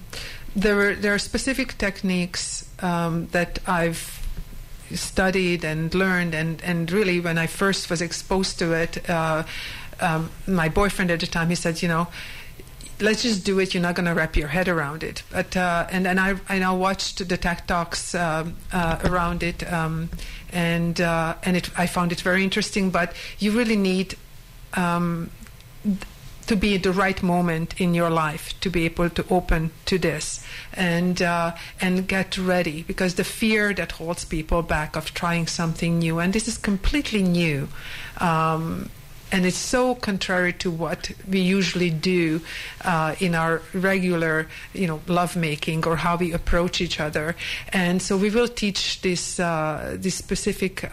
[0.56, 4.17] there are there are specific techniques um, that I've
[4.94, 9.44] studied and learned, and and really when I first was exposed to it, uh,
[10.00, 12.08] um, my boyfriend at the time he said, you know.
[13.00, 13.76] Let's just do it.
[13.76, 15.22] You're not going to wrap your head around it.
[15.30, 19.72] But uh, and then I I now watched the TED talks um, uh, around it,
[19.72, 20.10] um,
[20.52, 22.90] and uh, and it I found it very interesting.
[22.90, 24.16] But you really need
[24.74, 25.30] um,
[26.48, 29.98] to be at the right moment in your life to be able to open to
[29.98, 35.48] this and uh, and get ready because the fear that holds people back of trying
[35.48, 37.68] something new and this is completely new
[38.20, 38.90] um,
[39.32, 42.42] and it's so contrary to what we usually do
[42.86, 47.36] uh, in our regular, you know, lovemaking or how we approach each other.
[47.74, 50.90] And so we will teach this uh, this specific.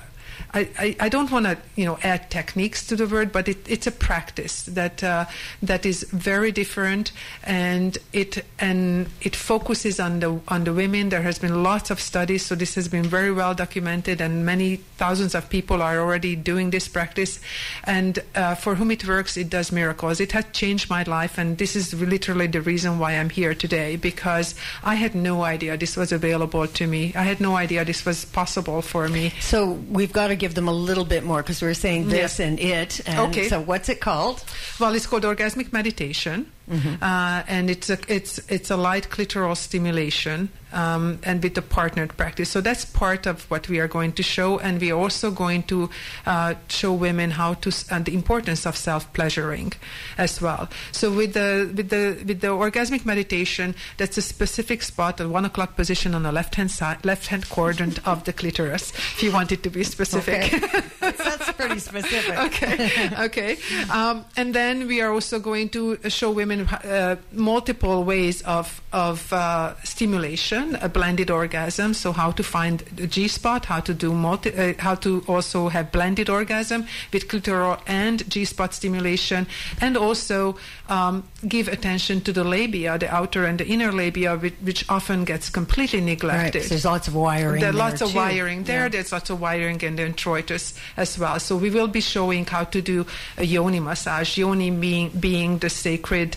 [0.52, 3.58] I, I, I don't want to you know add techniques to the word, but it,
[3.68, 5.26] it's a practice that uh,
[5.62, 7.12] that is very different,
[7.42, 11.08] and it and it focuses on the on the women.
[11.08, 14.76] There has been lots of studies, so this has been very well documented, and many
[14.96, 17.40] thousands of people are already doing this practice.
[17.84, 20.20] And uh, for whom it works, it does miracles.
[20.20, 23.96] It has changed my life, and this is literally the reason why I'm here today
[23.96, 27.12] because I had no idea this was available to me.
[27.14, 29.32] I had no idea this was possible for me.
[29.40, 32.08] So we've got got to give them a little bit more because we were saying
[32.08, 32.46] this Yeah.
[32.46, 33.00] and it.
[33.06, 33.48] And Okay.
[33.48, 34.42] So what's it called?
[34.80, 40.48] Well, it's called orgasmic meditation, uh, and it's a it's it's a light clitoral stimulation,
[40.72, 42.48] um, and with the partnered practice.
[42.50, 45.64] So that's part of what we are going to show, and we are also going
[45.64, 45.90] to
[46.26, 49.72] uh, show women how to and the importance of self pleasuring
[50.18, 50.68] as well.
[50.92, 55.44] So with the with the with the orgasmic meditation, that's a specific spot, a one
[55.44, 58.90] o'clock position on the left hand side, left hand quadrant of the clitoris.
[58.92, 60.54] If you want it to be specific.
[60.54, 60.80] Okay.
[61.00, 62.38] That's pretty specific.
[62.38, 63.56] okay okay
[63.90, 69.32] um, and then we are also going to show women uh, multiple ways of of
[69.32, 74.12] uh, stimulation a blended orgasm so how to find the g spot how to do
[74.12, 79.46] multi uh, how to also have blended orgasm with clitoral and g spot stimulation
[79.80, 80.56] and also
[80.88, 85.24] um, give attention to the labia the outer and the inner labia which, which often
[85.24, 86.06] gets completely Right.
[86.06, 87.60] neglected 'cause there's lots of wiring.
[87.60, 88.16] there there, lots of too.
[88.16, 88.82] wiring there.
[88.82, 88.88] Yeah.
[88.88, 91.38] There's lots of wiring in the introitus as well.
[91.40, 93.06] So we will be showing how to do
[93.38, 94.36] a yoni massage.
[94.38, 96.36] Yoni being being the sacred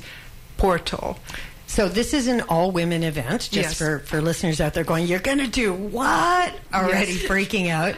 [0.57, 1.17] portal.
[1.69, 3.77] So this is an all women event, just Yes.
[3.77, 6.53] for, for listeners out there going, you're going to do what?
[6.73, 7.23] Already Yes.
[7.23, 7.95] freaking out.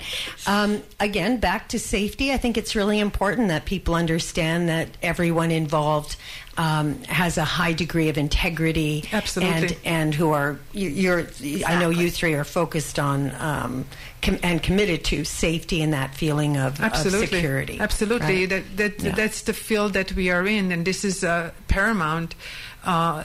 [0.48, 2.34] Um, again, back to safety.
[2.34, 6.16] I think it's really important that people understand that everyone involved
[6.58, 9.06] um, has a high degree of integrity.
[9.14, 9.54] Absolutely.
[9.54, 11.28] And, and who are, you, you're,
[11.66, 13.86] I know you three are focused on um,
[14.22, 17.80] com- and committed to safety and that feeling of, of Absolutely, security.
[17.80, 18.50] Absolutely, right?
[18.50, 19.16] that that Yeah.
[19.16, 22.36] that's the field that we are in, and this is uh, paramount.
[22.84, 23.24] Uh,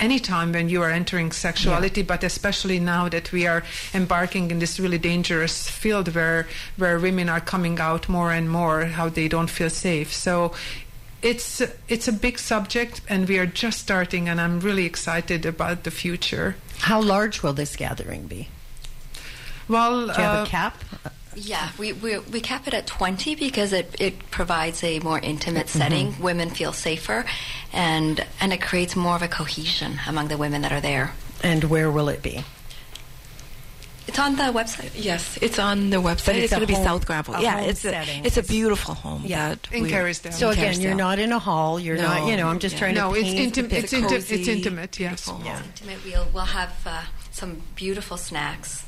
[0.00, 4.78] anytime when you are entering sexuality but especially now that we are embarking in this
[4.78, 6.46] really dangerous field where
[6.76, 10.52] where women are coming out more and more how they don't feel safe so
[11.20, 15.82] it's it's a big subject and we are just starting and I'm really excited about
[15.82, 18.48] the future How large will this gathering be?
[19.68, 20.82] Well Do you have uh, a cap?
[21.36, 25.68] Yeah, we, we, we cap it at 20 because it, it provides a more intimate
[25.68, 26.20] setting.
[26.20, 27.24] Women feel safer
[27.72, 31.12] and, and it creates more of a cohesion among the women that are there.
[31.44, 32.42] And where will it be?
[34.08, 34.90] It's on the website.
[34.96, 36.26] Yes, it's on the website.
[36.26, 37.40] But it's It's, going to be South Granville.
[37.42, 38.24] Yeah, it's a, setting.
[38.24, 39.22] it's a beautiful home.
[39.26, 39.50] Yeah.
[39.50, 40.32] that In we- Kerrisdale.
[40.32, 41.78] So in again, you're not in a hall.
[41.78, 42.48] You're not, you know.
[42.48, 44.08] I'm just No, trying no to it's paint the intim- it's, picture.
[44.08, 45.32] inti- it's intimate yes Yeah.
[45.34, 45.62] home.
[45.66, 46.04] Intimate.
[46.06, 47.02] We'll, we'll have uh,
[47.32, 48.87] some beautiful snacks.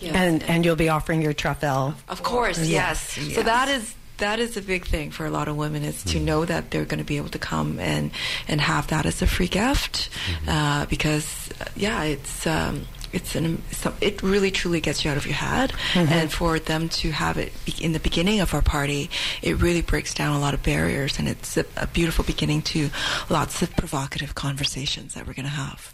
[0.00, 0.14] Yes.
[0.14, 1.94] and and you'll be offering your TrufElle.
[2.08, 3.18] Of course, Yes, yes.
[3.18, 3.34] yes.
[3.36, 6.20] So that is that is a big thing for a lot of women is to
[6.20, 8.10] know that they're going to be able to come and
[8.48, 10.08] and have that as a free gift
[10.46, 12.46] uh, because uh, yeah, it's.
[12.46, 16.58] Um, it's an, some, it really truly gets you out of your head, and for
[16.58, 19.08] them to have it in the beginning of our party,
[19.40, 22.90] it really breaks down a lot of barriers, and it's a, a beautiful beginning to
[23.30, 25.92] lots of provocative conversations that we're going to have.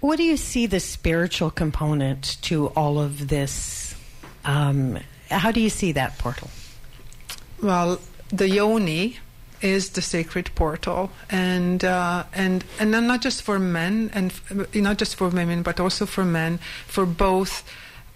[0.00, 3.94] What do you see the spiritual component to all of this?
[4.44, 4.98] Um,
[5.30, 6.50] how do you see that portal?
[7.62, 9.18] Well, the yoni
[9.60, 14.98] is the sacred portal, and uh, and and not just for men and f- not
[14.98, 17.64] just for women, but also for men, for both.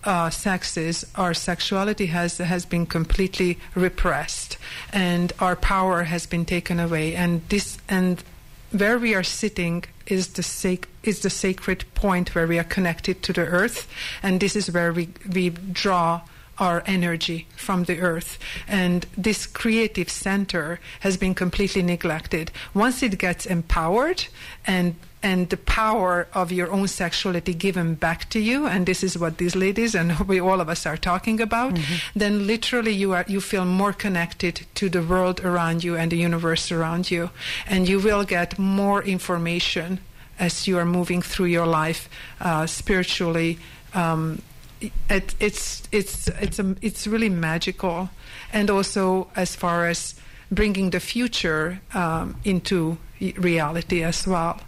[0.05, 4.57] Uh, sexes, our sexuality has has been completely repressed,
[4.93, 7.17] and our power has been taken away.
[7.17, 8.23] And this and
[8.71, 13.23] where we are sitting is the sac- is the sacred point where we are connected
[13.25, 13.87] to the earth,
[14.23, 16.21] and this is where we we draw
[16.59, 18.39] our energy from the earth.
[18.67, 22.51] And this creative center has been completely neglected.
[22.75, 24.27] Once it gets empowered
[24.67, 29.19] and and the power of your own sexuality given back to you, and this is
[29.19, 31.77] what these ladies and we all of us are talking about,
[32.15, 36.17] then literally you are you feel more connected to the world around you and the
[36.17, 37.31] universe around you,
[37.67, 39.99] and you will get more information
[40.39, 42.09] as you are moving through your life
[42.41, 43.59] uh, spiritually.
[43.95, 44.43] Um,
[45.09, 48.11] it, it's it's it's a, it's really magical,
[48.53, 50.15] and also as far as
[50.51, 54.61] bringing the future um, into reality as well.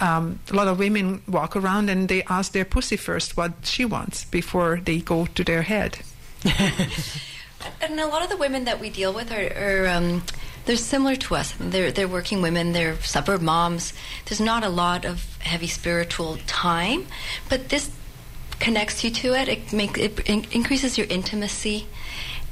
[0.00, 3.84] Um, a lot of women walk around and they ask their pussy first what she
[3.84, 5.98] wants before they go to their head.
[7.82, 10.22] And a lot of the women that we deal with are, are um,
[10.64, 11.54] they're similar to us.
[11.58, 12.72] They're they're working women.
[12.72, 13.92] They're suburb moms.
[14.26, 17.06] There's not a lot of heavy spiritual time,
[17.48, 17.90] but this
[18.60, 19.48] connects you to it.
[19.48, 21.86] It make it in- increases your intimacy,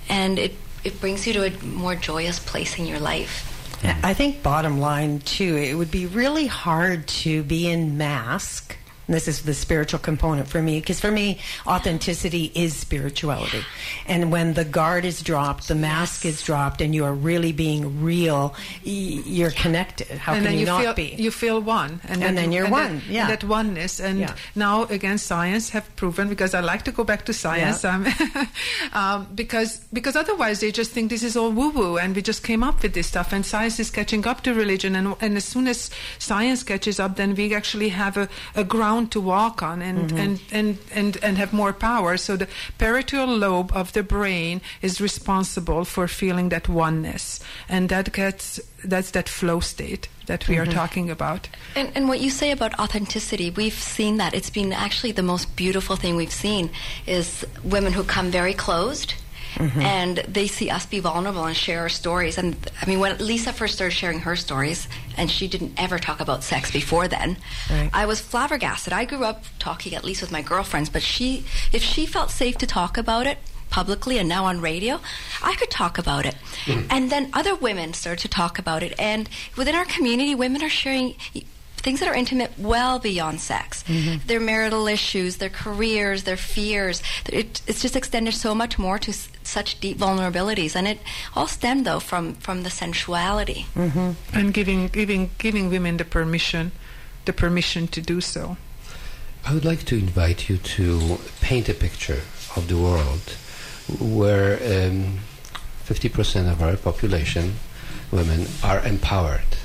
[0.09, 0.55] and it
[0.85, 3.55] it brings you to a more joyous place in your life.
[4.03, 8.77] I think bottom line too, it would be really hard to be in mask
[9.09, 13.63] And this is the spiritual component for me because for me, authenticity is spirituality.
[14.07, 18.03] And when the guard is dropped, the mask is dropped, and you are really being
[18.03, 18.55] real,
[18.85, 20.09] you're connected.
[20.19, 21.15] How and can then you, not feel be?
[21.17, 23.27] you feel one, And then you're and one, That, yeah.
[23.29, 24.35] that oneness, and Yeah.
[24.55, 27.95] now again, science have proven because I like to go back to science, Yeah.
[27.95, 28.07] um,
[28.93, 32.43] um, because because otherwise they just think this is all woo woo, and we just
[32.43, 35.47] came up with this stuff, and science is catching up to religion, and and as
[35.47, 39.83] soon as science catches up, then we actually have a, a ground to walk on,
[39.83, 40.19] and, mm-hmm.
[40.19, 42.17] and and and and have more power.
[42.17, 48.13] So the parietal lobe of the brain is responsible for feeling that oneness, and that
[48.13, 50.75] gets that's that flow state that we are mm-hmm.
[50.75, 51.49] talking about.
[51.75, 54.35] And, and what you say about authenticity, we've seen that.
[54.35, 56.71] It's been actually the most beautiful thing we've seen
[57.07, 59.15] is women who come very closed.
[59.55, 59.81] Mm-hmm.
[59.81, 62.39] And they see us be vulnerable and share our stories.
[62.39, 66.21] And I mean, when Lisa first started sharing her stories, and she didn't ever talk
[66.21, 67.37] about sex before then,
[67.71, 67.91] Right.
[67.93, 68.93] I was flabbergasted.
[68.93, 72.57] I grew up talking at least with my girlfriends, but she, if she felt safe
[72.59, 73.39] to talk about it
[73.71, 75.01] publicly and now on radio,
[75.43, 76.35] I could talk about it.
[76.65, 76.81] Hmm.
[76.91, 78.95] And then other women started to talk about it.
[78.99, 81.17] And within our community, women are sharing
[81.79, 83.85] things that are intimate well beyond sex.
[84.27, 87.03] Their marital issues their careers their fears.
[87.33, 90.75] It, it's just extended so much more to s- such deep vulnerabilities.
[90.77, 90.99] And it
[91.37, 93.67] all stemmed though from from the sensuality.
[94.33, 96.73] And giving giving giving women the permission
[97.25, 98.57] the permission to do so.
[99.47, 102.23] I would like to invite you to paint a picture
[102.57, 103.37] of the world
[103.99, 105.21] where um,
[105.87, 107.55] 50% of our population,
[108.11, 109.57] women, are empowered,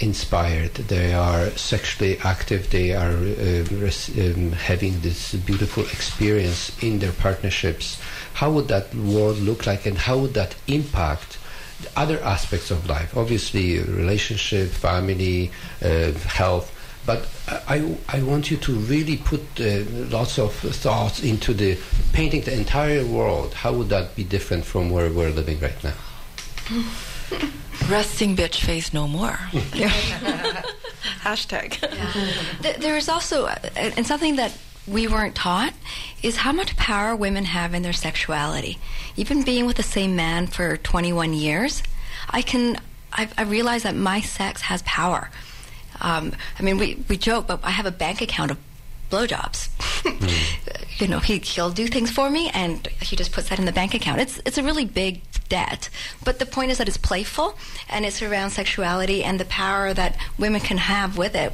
[0.00, 0.74] inspired.
[0.74, 2.70] They are sexually active.
[2.70, 8.00] They are uh, res- um, having this beautiful experience in their partnerships.
[8.34, 11.38] How would that world look like, and how would that impact?
[11.82, 15.50] the Other aspects of life, obviously, relationship, family,
[15.82, 16.72] uh, health,
[17.04, 17.28] but
[17.68, 21.78] I, I want you to really put uh, lots of thoughts into the
[22.12, 23.54] painting the entire world.
[23.54, 25.94] How would that be different from where we're living right now?
[27.88, 29.30] Resting bitch face no more.
[31.22, 31.80] Hashtag.
[32.62, 34.56] Th- there is also uh, and something that
[34.86, 35.72] we weren't taught
[36.22, 38.78] is how much power women have in their sexuality
[39.16, 41.82] even being with the same man for 21 years
[42.30, 42.80] i can
[43.12, 45.30] i, I realize that my sex has power
[46.00, 48.58] um, i mean we, we joke but i have a bank account of
[49.10, 49.68] blowjobs.
[50.04, 50.52] Hmm.
[50.98, 53.72] You know he, he'll do things for me and he just puts that in the
[53.72, 54.18] bank account.
[54.18, 55.90] It's, it's a really big debt
[56.24, 57.54] but the point is that it's playful
[57.90, 61.52] and it's around sexuality and the power that women can have with it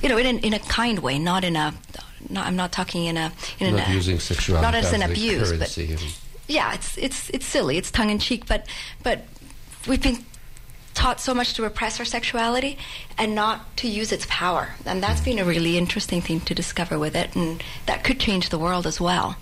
[0.00, 1.74] you know in, in a kind way not in a
[2.30, 5.52] not, i'm not talking in a in Not a, using sexuality not as an abuse
[5.58, 5.68] but
[6.48, 7.76] yeah, it's it's it's silly.
[7.76, 8.66] It's tongue in cheek, but
[9.02, 9.24] but
[9.86, 10.24] we've been
[10.98, 12.76] taught so much to repress our sexuality
[13.16, 16.98] and not to use its power, and that's been a really interesting thing to discover
[16.98, 19.36] with it, and that could change the world as well.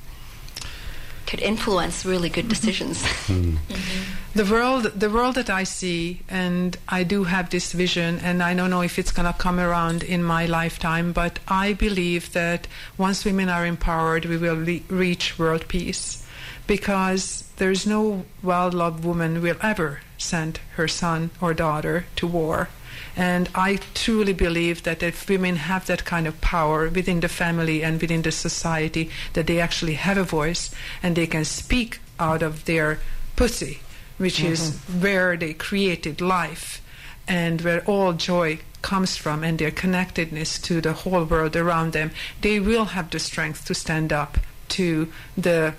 [1.26, 3.04] Could influence really good decisions.
[3.26, 3.56] Hmm.
[3.56, 4.38] Mm-hmm.
[4.38, 8.54] the world the world that i see and i do have this vision and i
[8.54, 12.68] don't know if it's going to come around in my lifetime but i believe that
[12.98, 16.24] once women are empowered we will le- reach world peace
[16.68, 22.68] because there's no well-loved woman will ever send her son or daughter to war.
[23.16, 27.82] And I truly believe that if women have that kind of power within the family
[27.82, 30.70] and within the society, that they actually have a voice
[31.02, 32.98] and they can speak out of their
[33.34, 33.80] pussy,
[34.18, 35.02] which is mm-hmm.
[35.02, 36.82] where they created life
[37.26, 42.10] and where all joy comes from and their connectedness to the whole world around them,
[42.42, 44.38] they will have the strength to stand up
[44.68, 45.74] to the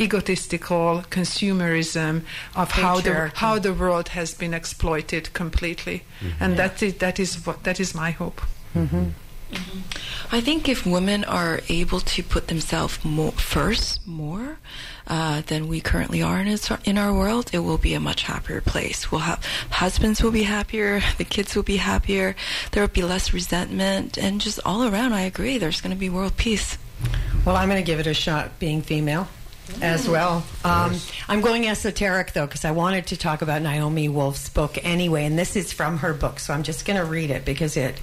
[0.00, 2.22] egotistical consumerism
[2.54, 6.42] of how the how the world has been exploited completely, mm-hmm.
[6.42, 8.40] and that is that is what that is my hope.
[8.74, 9.08] Mm-hmm.
[9.50, 10.34] Mm-hmm.
[10.34, 14.58] I think if women are able to put themselves more first more
[15.06, 18.24] uh, than we currently are in, its, in our world, it will be a much
[18.24, 19.10] happier place.
[19.10, 22.36] We'll have husbands will be happier, the kids will be happier,
[22.72, 25.56] there will be less resentment, and just all around, I agree.
[25.56, 26.76] There's going to be world peace.
[27.46, 29.28] Well, I'm going to give it a shot being female
[29.80, 30.44] as well.
[30.64, 30.96] Um,
[31.28, 35.38] I'm going esoteric though because I wanted to talk about Naomi Wolf's book anyway, and
[35.38, 38.00] this is from her book, so I'm just going to read it because it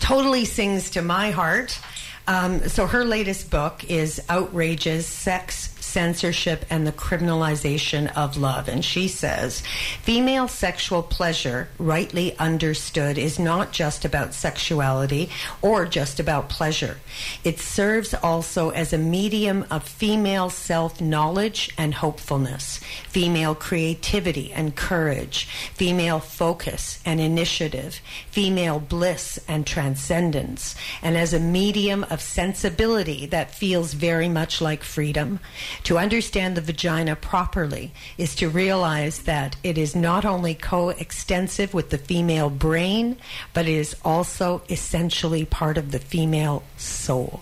[0.00, 1.78] totally sings to my heart.
[2.26, 8.66] Um, so her latest book is Outrages Sex, censorship, and the criminalization of love.
[8.68, 9.62] And she says,
[10.02, 15.30] female sexual pleasure, rightly understood, is not just about sexuality
[15.62, 16.96] or just about pleasure.
[17.44, 24.74] It serves also as a medium of female self knowledge and hopefulness, female creativity and
[24.74, 28.00] courage, female focus and initiative,
[28.32, 34.82] female bliss and transcendence, and as a medium of sensibility that feels very much like
[34.82, 35.38] freedom.
[35.84, 41.90] To understand the vagina properly is to realize that it is not only coextensive with
[41.90, 43.18] the female brain,
[43.52, 47.40] but it is also essentially part of the female soul.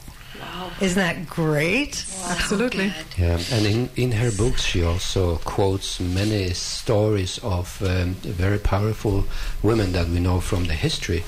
[0.80, 2.04] Isn't that great?
[2.26, 2.92] Absolutely.
[3.16, 9.24] Yeah, and in, in her books, she also quotes many stories of um, very powerful
[9.62, 11.22] women that we know from the history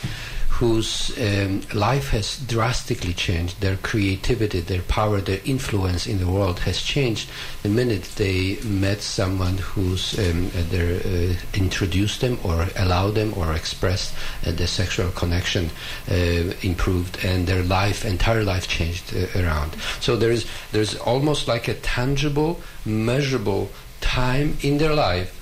[0.59, 3.61] whose um, life has drastically changed.
[3.61, 7.29] Their creativity, their power, their influence in the world has changed
[7.65, 13.53] the minute they met someone who's um, uh, uh, introduced them or allowed them or
[13.53, 14.15] expressed
[14.47, 15.71] uh, the sexual connection
[16.09, 16.15] uh,
[16.63, 19.75] improved and their life, entire life changed uh, around.
[19.99, 25.33] So there is there's almost like a tangible, measurable time in their life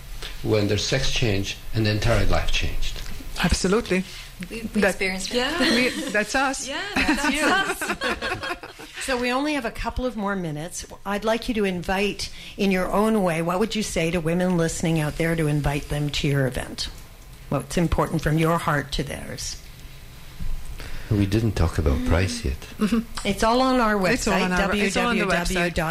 [0.43, 3.03] when their sex changed and the entire life changed.
[3.45, 4.05] Absolutely.
[4.51, 5.37] We, we That- experienced it.
[5.37, 5.61] Yeah.
[5.61, 6.69] We, that's us.
[6.69, 8.57] Yeah, that's us.
[9.03, 10.87] So we only have a couple of more minutes.
[11.05, 14.57] I'd like you to invite, in your own way, what would you say to women
[14.57, 16.89] listening out there to invite them to your event?
[17.49, 19.61] What's important from your heart to theirs?
[21.11, 22.07] We didn't talk about mm.
[22.09, 22.57] price yet.
[23.25, 25.27] It's all on our It's all website, on our- it's all on the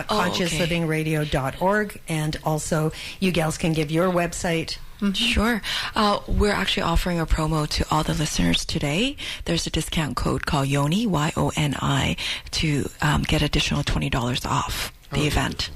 [0.09, 4.77] oh, And also, you gals can give your website.
[5.13, 5.61] Sure.
[5.95, 9.15] Uh, we're actually offering a promo to all the listeners today.
[9.45, 12.15] There's a discount code called YONI, Y O N I,
[12.51, 15.71] to um, get additional $20 off the event.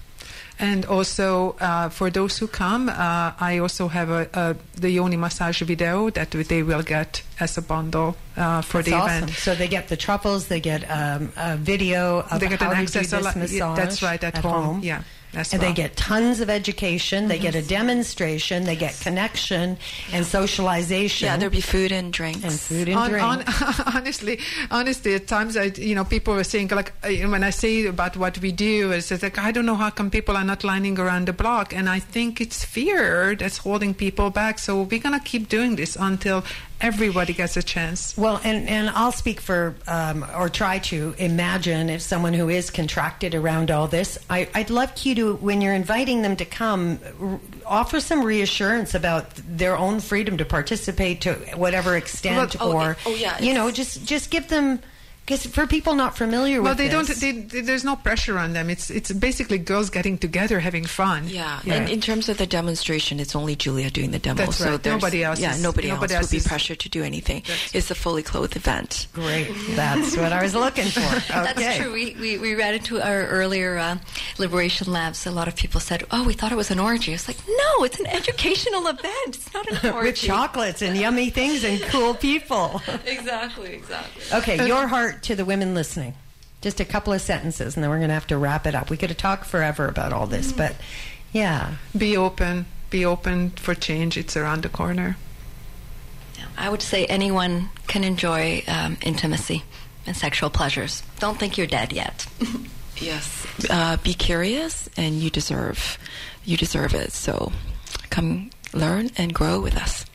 [0.58, 5.18] And also, uh, for those who come, uh, I also have a, a the Yoni
[5.18, 9.24] massage video that they will get as a bundle uh, for That's the awesome.
[9.24, 9.32] event.
[9.32, 12.86] So they get the TrufElles, they get um, a video of They get how an
[12.86, 13.78] to do this massage.
[13.78, 14.80] that's right, at home.
[14.82, 15.04] Yeah,
[15.36, 15.72] as and well.
[15.72, 17.28] they get tons of education.
[17.28, 17.68] They get a mm-hmm.
[17.68, 18.64] demonstration.
[18.64, 19.78] They get connection
[20.12, 21.28] and socialization.
[21.28, 22.44] Yeah, there'll be food and drinks.
[22.44, 23.24] and food and On, drink.
[23.24, 23.44] on,
[23.96, 24.40] honestly,
[24.72, 28.40] honestly, at times I, you know, people were saying like when I say about what
[28.40, 31.28] we do, it's just like I don't know how come people are not lining around
[31.28, 34.60] the block, and I think it's fear that's holding people back.
[34.60, 36.44] So we're gonna keep doing this until
[36.82, 38.18] everybody gets a chance.
[38.18, 42.70] Well, and, and I'll speak for, um, or try to imagine if someone who is
[42.70, 47.00] contracted around all this, I, I'd love you to, when you're inviting them to come,
[47.20, 52.76] r- offer some reassurance about their own freedom to participate to whatever extent, Well, oh,
[52.78, 54.80] or, oh, yeah, you know, just just give them,
[55.26, 57.08] because for people not familiar Well, with they don't.
[57.08, 58.70] They, they- there's no pressure on them.
[58.70, 61.28] It's it's basically girls getting together, having fun.
[61.28, 64.36] Yeah, and in terms of the demonstration, it's only Julia doing the demo.
[64.38, 64.84] That's so right.
[64.84, 67.04] there's- Nobody else Yeah, is- nobody, nobody else else will be is- pressured to do
[67.04, 67.44] anything.
[67.74, 69.08] It's a fully clothed event.
[69.14, 69.50] Great.
[69.76, 71.02] That's what I was looking for.
[71.36, 71.54] Okay.
[71.64, 71.92] That's true.
[71.94, 73.98] We, we, we ran into our earlier uh,
[74.38, 75.26] liberation labs.
[75.26, 77.84] A lot of people said, "Oh, we thought it was an orgy." It's like, no,
[77.84, 79.28] it's an educational event.
[79.28, 80.08] It's not an orgy.
[80.10, 82.82] With chocolates and yummy things and cool people.
[83.06, 84.22] Exactly, exactly.
[84.40, 86.14] Okay, your heart to the women listening.
[86.62, 88.90] Just a couple of sentences, and then we're going to have to wrap it up.
[88.90, 90.76] We could have talked forever about all this, but
[91.32, 91.76] yeah.
[91.96, 92.66] be open.
[92.90, 94.18] Be open for change.
[94.18, 95.18] It's around the corner.
[96.58, 99.64] I would say anyone can enjoy um, intimacy
[100.08, 101.04] and sexual pleasures.
[101.20, 102.28] Don't think you're dead yet.
[102.98, 103.46] Yes.
[103.70, 105.98] Uh, be curious, and you deserve,
[106.46, 107.12] you deserve it.
[107.12, 107.52] So,
[108.10, 110.06] come learn and grow with us.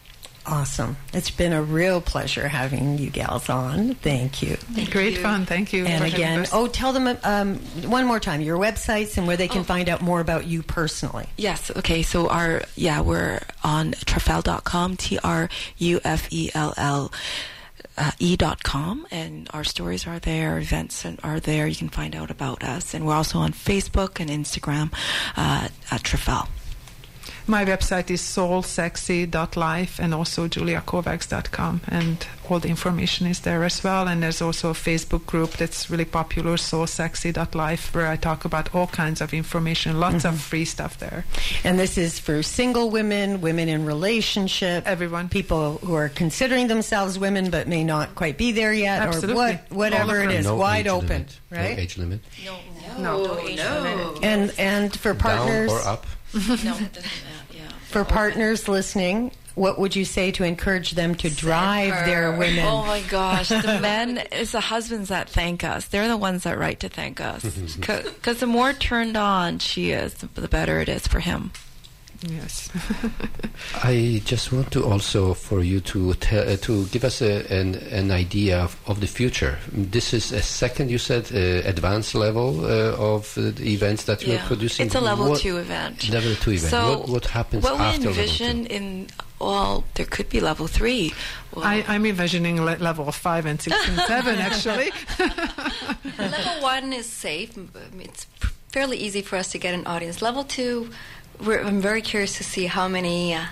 [0.51, 0.97] Awesome.
[1.15, 3.95] It's been a real pleasure having you gals on.
[3.95, 4.57] Thank you.
[4.91, 5.47] Great fun.
[5.47, 5.87] Thank you.
[5.87, 7.57] And again, oh, tell them um,
[7.89, 9.65] one more time your websites and where they can Oh.
[9.65, 11.27] find out more about you personally.
[11.37, 11.71] Yes.
[11.77, 12.03] Okay.
[12.03, 15.49] So our yeah, we're on trufelle.com, T R
[15.79, 17.13] U F E L L.
[17.99, 22.31] Uh, e.com and our stories are there events and- are there you can find out
[22.31, 24.91] about us and we're also on facebook and instagram
[25.37, 26.49] uh, at trufell
[27.47, 31.81] My website is soulsexy.life and also juliakovacs.com.
[31.89, 34.09] And all the information is there as well.
[34.09, 38.87] And there's also a Facebook group that's really popular, soulsexy.life, where I talk about all
[38.89, 40.37] kinds of information, lots of mm-hmm.
[40.37, 41.25] free stuff there.
[41.65, 45.29] And this is for single women, women in relationship, Everyone.
[45.29, 49.33] people who are considering themselves women but may not quite be there yet, Absolutely.
[49.33, 51.41] or what, whatever All it is, no wide open, limit.
[51.51, 51.77] right?
[51.77, 52.21] No age limit.
[52.45, 52.59] No,
[52.99, 54.19] no, no.
[54.23, 56.07] And and for partners Down or up.
[56.35, 56.97] No it doesn't
[57.55, 62.65] yeah For partners listening, what would you say to encourage them to drive their women?
[62.65, 65.87] Oh my gosh, the men it's the husbands that thank us.
[65.87, 67.45] They're the ones that write to thank us.
[67.77, 71.51] Because the more turned on she is, the, the better it is for him.
[72.29, 72.69] Yes.
[73.83, 77.77] I just want to also for you to tell, uh, to give us a, an,
[77.77, 79.59] an idea of, of the future.
[79.73, 84.27] This is a second, you said, uh, advanced level uh, of uh, the events that
[84.27, 84.87] you are producing.
[84.87, 86.09] It's a level What- two event.
[86.11, 86.71] Level two event.
[86.71, 88.75] So what, what happens what after we envision level two?
[88.77, 89.07] in
[89.41, 91.15] well, there could be level three.
[91.55, 94.91] Well, I, I'm envisioning le- level five and six and seven, actually.
[96.19, 97.57] Level one is safe.
[97.99, 98.27] It's
[98.69, 100.21] fairly easy for us to get an audience.
[100.21, 100.91] Level two, we're,
[101.43, 103.45] I'm very curious to see how many uh,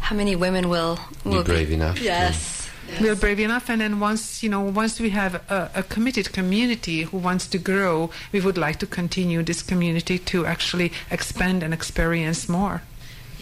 [0.00, 2.60] how many women will will be- brave enough to- Yes.
[3.00, 7.02] We're brave enough, and then once you know, once we have a, a committed community
[7.04, 11.72] who wants to grow, we would like to continue this community to actually expand and
[11.72, 12.82] experience more.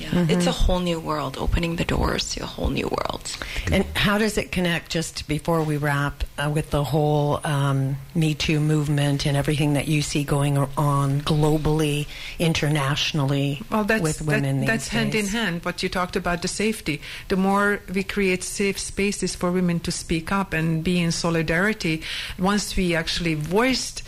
[0.03, 3.37] Yeah, it's a whole new world, opening the doors to a whole new world.
[3.71, 8.35] And how does it connect, just before we wrap, uh, with the whole um, Me
[8.35, 12.07] Too movement and everything that you see going on globally,
[12.39, 15.65] internationally Well, that's with women that, these that's hand in hand.
[15.65, 17.01] What you talked about the safety.
[17.29, 22.03] The more we create safe spaces for women to speak up and be in solidarity,
[22.39, 24.03] once we actually voiced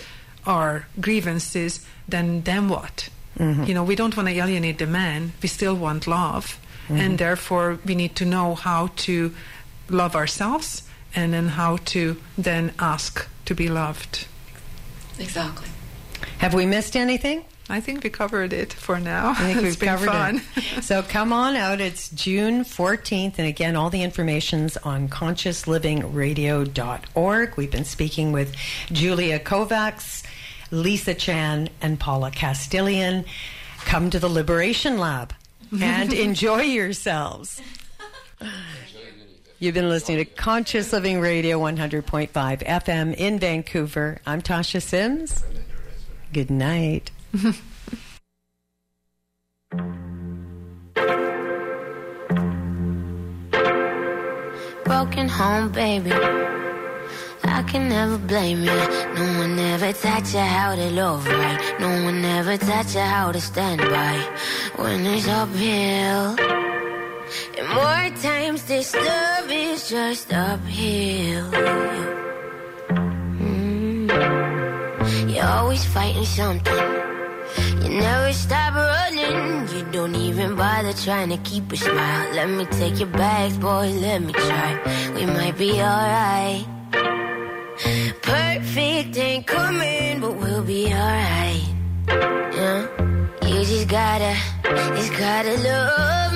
[0.47, 3.09] our grievances, then then what?
[3.39, 3.65] Mm-hmm.
[3.65, 5.33] You know, we don't want to alienate the man.
[5.43, 6.59] We still want love,
[6.89, 9.35] and therefore we need to know how to
[9.89, 10.83] love ourselves,
[11.15, 14.27] and then how to then ask to be loved.
[15.19, 15.69] Exactly.
[16.39, 17.45] Have we missed anything?
[17.71, 19.31] I think we covered it for now.
[19.31, 20.43] I think It's we've been covered fun.
[20.57, 20.65] it.
[20.85, 21.81] So come on out.
[21.81, 23.35] It's June 14th.
[23.39, 27.57] And again, all the information's on consciouslivingradio.org.
[27.57, 28.55] We've been speaking with
[28.93, 30.23] Julia Kovacs,
[30.71, 33.25] Lisa Chan, and Paula Castellon.
[33.85, 35.33] Come to the Liberation Lab
[35.81, 37.61] and enjoy yourselves.
[39.59, 44.21] You've been listening to Conscious Living Radio 100.5 FM in Vancouver.
[44.27, 45.45] I'm Tasha Sims.
[46.33, 47.11] Good night.
[55.05, 56.11] broken home, baby.
[57.47, 58.81] I can never blame you.
[59.15, 61.75] No one ever taught you how to love right.
[61.81, 64.17] No one ever taught you how to stand by
[64.77, 66.37] when it's uphill.
[67.59, 71.51] And more times this love is just uphill.
[73.41, 74.11] Mm.
[75.35, 76.75] You're always fighting something.
[77.83, 79.69] You never stop running.
[79.77, 82.35] You don't even bother trying to keep a smile.
[82.35, 83.91] Let me take your bags, boy.
[84.01, 85.13] Let me try.
[85.15, 86.67] We might be alright.
[87.77, 91.63] Perfect ain't coming, but we'll be alright.
[92.09, 92.87] Yeah.
[93.43, 96.34] You just gotta, just gotta love